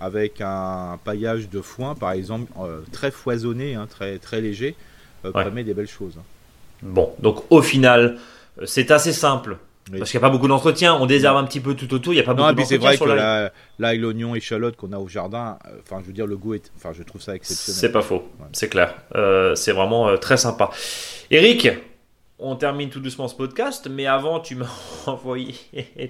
[0.01, 4.75] avec un paillage de foin, par exemple, euh, très foisonné, hein, très très léger,
[5.25, 6.19] euh, permet des belles choses.
[6.19, 6.25] Hein.
[6.83, 8.19] Bon, donc au final,
[8.61, 9.57] euh, c'est assez simple.
[9.97, 12.17] Parce qu'il n'y a pas beaucoup d'entretien, on désherbe un petit peu tout autour, il
[12.17, 12.67] n'y a pas beaucoup d'entretien.
[12.67, 13.53] C'est vrai que la...
[13.79, 16.91] l'ail, l'oignon, échalote qu'on a au jardin, enfin je veux dire le goût est, enfin
[16.93, 17.81] je trouve ça exceptionnel.
[17.81, 18.95] C'est pas faux, c'est clair,
[19.55, 20.71] c'est vraiment très sympa.
[21.31, 21.69] Eric,
[22.39, 24.71] on termine tout doucement ce podcast, mais avant, tu m'as
[25.07, 25.55] envoyé,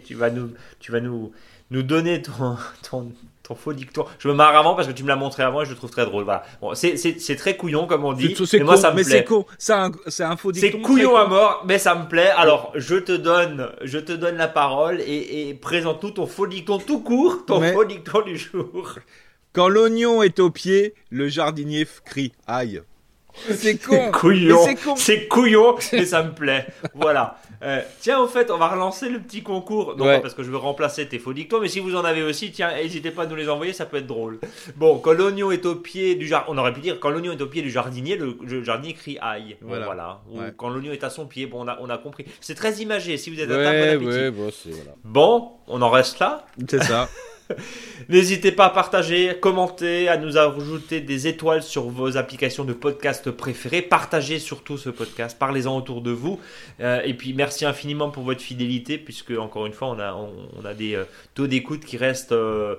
[0.05, 1.33] tu vas nous, tu vas nous,
[1.71, 2.57] nous donner ton,
[2.89, 3.13] ton,
[3.43, 4.05] ton faux dicton.
[4.19, 5.91] Je me marre avant parce que tu me l'as montré avant et je le trouve
[5.91, 6.25] très drôle.
[6.25, 6.45] Voilà.
[6.61, 8.35] Bon, c'est très couillon comme on dit.
[8.53, 9.25] mais moi ça me mais c'est
[9.59, 10.69] C'est un, un, faux dicton.
[10.73, 12.31] C'est couillon à mort, mais ça me plaît.
[12.37, 17.01] Alors je te donne, je te donne la parole et, présente-nous ton faux dicton tout
[17.01, 18.99] court, ton faux dicton du jour.
[19.53, 22.83] Quand l'oignon est au pied, le jardinier crie aïe.
[23.55, 24.11] C'est con.
[24.13, 24.59] couillon.
[24.97, 26.67] C'est couillon, mais ça me plaît.
[26.95, 27.39] Voilà.
[27.63, 29.97] Euh, tiens, au fait, on va relancer le petit concours.
[29.97, 32.23] Non, pas parce que je veux remplacer tes faux dictons, mais si vous en avez
[32.23, 34.39] aussi, tiens, n'hésitez pas à nous les envoyer, ça peut être drôle.
[34.77, 37.41] Bon, quand l'oignon est au pied du jardin, on aurait pu dire quand l'oignon est
[37.41, 39.57] au pied du jardinier, le, jardinier crie aïe.
[39.63, 40.21] Voilà.
[40.31, 42.27] Ou quand l'oignon est à son pied, bon, on a, on a compris.
[42.41, 43.17] C'est très imagé.
[43.17, 44.81] Si vous êtes à table, bon appétit.
[45.05, 46.47] bon, on en reste là.
[46.69, 47.09] C'est ça.
[48.09, 53.31] N'hésitez pas à partager, commenter, à nous ajouter des étoiles sur vos applications de podcast
[53.31, 53.83] préférées.
[53.83, 56.41] Partagez surtout ce podcast, parlez-en autour de vous.
[56.81, 60.65] Euh, et puis merci infiniment pour votre fidélité, puisque encore une fois, on a, on,
[60.65, 62.77] a des euh, taux d'écoute qui restent euh,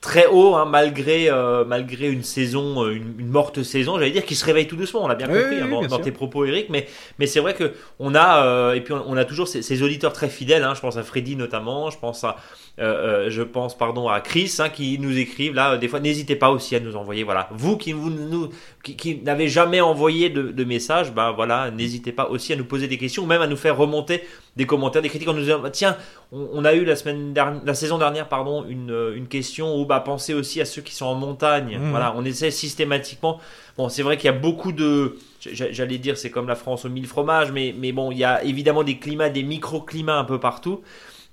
[0.00, 4.44] très haut, hein, malgré, euh, malgré une saison, une, morte saison, j'allais dire, qui se
[4.44, 5.04] réveille tout doucement.
[5.04, 6.70] On l'a bien compris hein, dans, tes propos, Eric.
[6.70, 6.86] Mais,
[7.18, 10.28] mais c'est vrai que on a, euh, et puis on, a toujours ces, auditeurs très
[10.28, 10.64] fidèles.
[10.64, 11.90] Hein, je pense à Freddy notamment.
[11.90, 12.36] Je pense à,
[12.78, 15.76] je pense pardon à Chris qui nous écrivent là.
[15.76, 17.24] Des fois, n'hésitez pas aussi à nous envoyer.
[17.24, 18.48] Voilà, vous qui vous nous,
[18.82, 22.88] qui, n'avez jamais envoyé de, de messages, bah voilà, n'hésitez pas aussi à nous poser
[22.88, 24.22] des questions, ou même à nous faire remonter
[24.56, 25.96] des commentaires, des critiques en nous disant bah, tiens,
[26.32, 30.00] on, a eu la semaine dernière, la saison dernière, pardon, une, une question où bah
[30.00, 31.78] pensez aussi à ceux qui sont en montagne.
[31.78, 31.90] Mmh.
[31.90, 33.40] Voilà, on essaie systématiquement.
[33.76, 36.88] Bon, c'est vrai qu'il y a beaucoup de, j'allais dire c'est comme la France aux
[36.88, 40.38] mille fromages, mais mais bon, il y a évidemment des climats, des microclimats un peu
[40.38, 40.82] partout.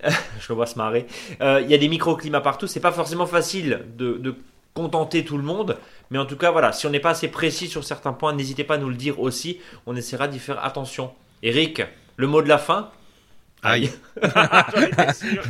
[0.40, 1.08] je le vois se marrer.
[1.42, 2.68] Euh, il y a des microclimats partout.
[2.68, 4.36] C'est pas forcément facile de, de
[4.74, 5.78] contenter tout le monde.
[6.12, 8.64] Mais en tout cas, voilà, si on n'est pas assez précis sur certains points, n'hésitez
[8.64, 9.60] pas à nous le dire aussi.
[9.86, 11.12] On essaiera d'y faire attention.
[11.44, 11.82] Eric,
[12.16, 12.92] le mot de la fin
[13.64, 13.90] Aïe.
[14.22, 15.44] J'en étais sûr.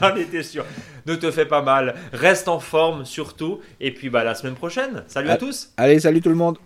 [0.00, 0.64] J'en étais sûr.
[1.06, 1.96] Ne te fais pas mal.
[2.12, 3.60] Reste en forme surtout.
[3.80, 5.02] Et puis bah, la semaine prochaine.
[5.08, 5.70] Salut à tous.
[5.76, 6.58] Allez, salut tout le monde.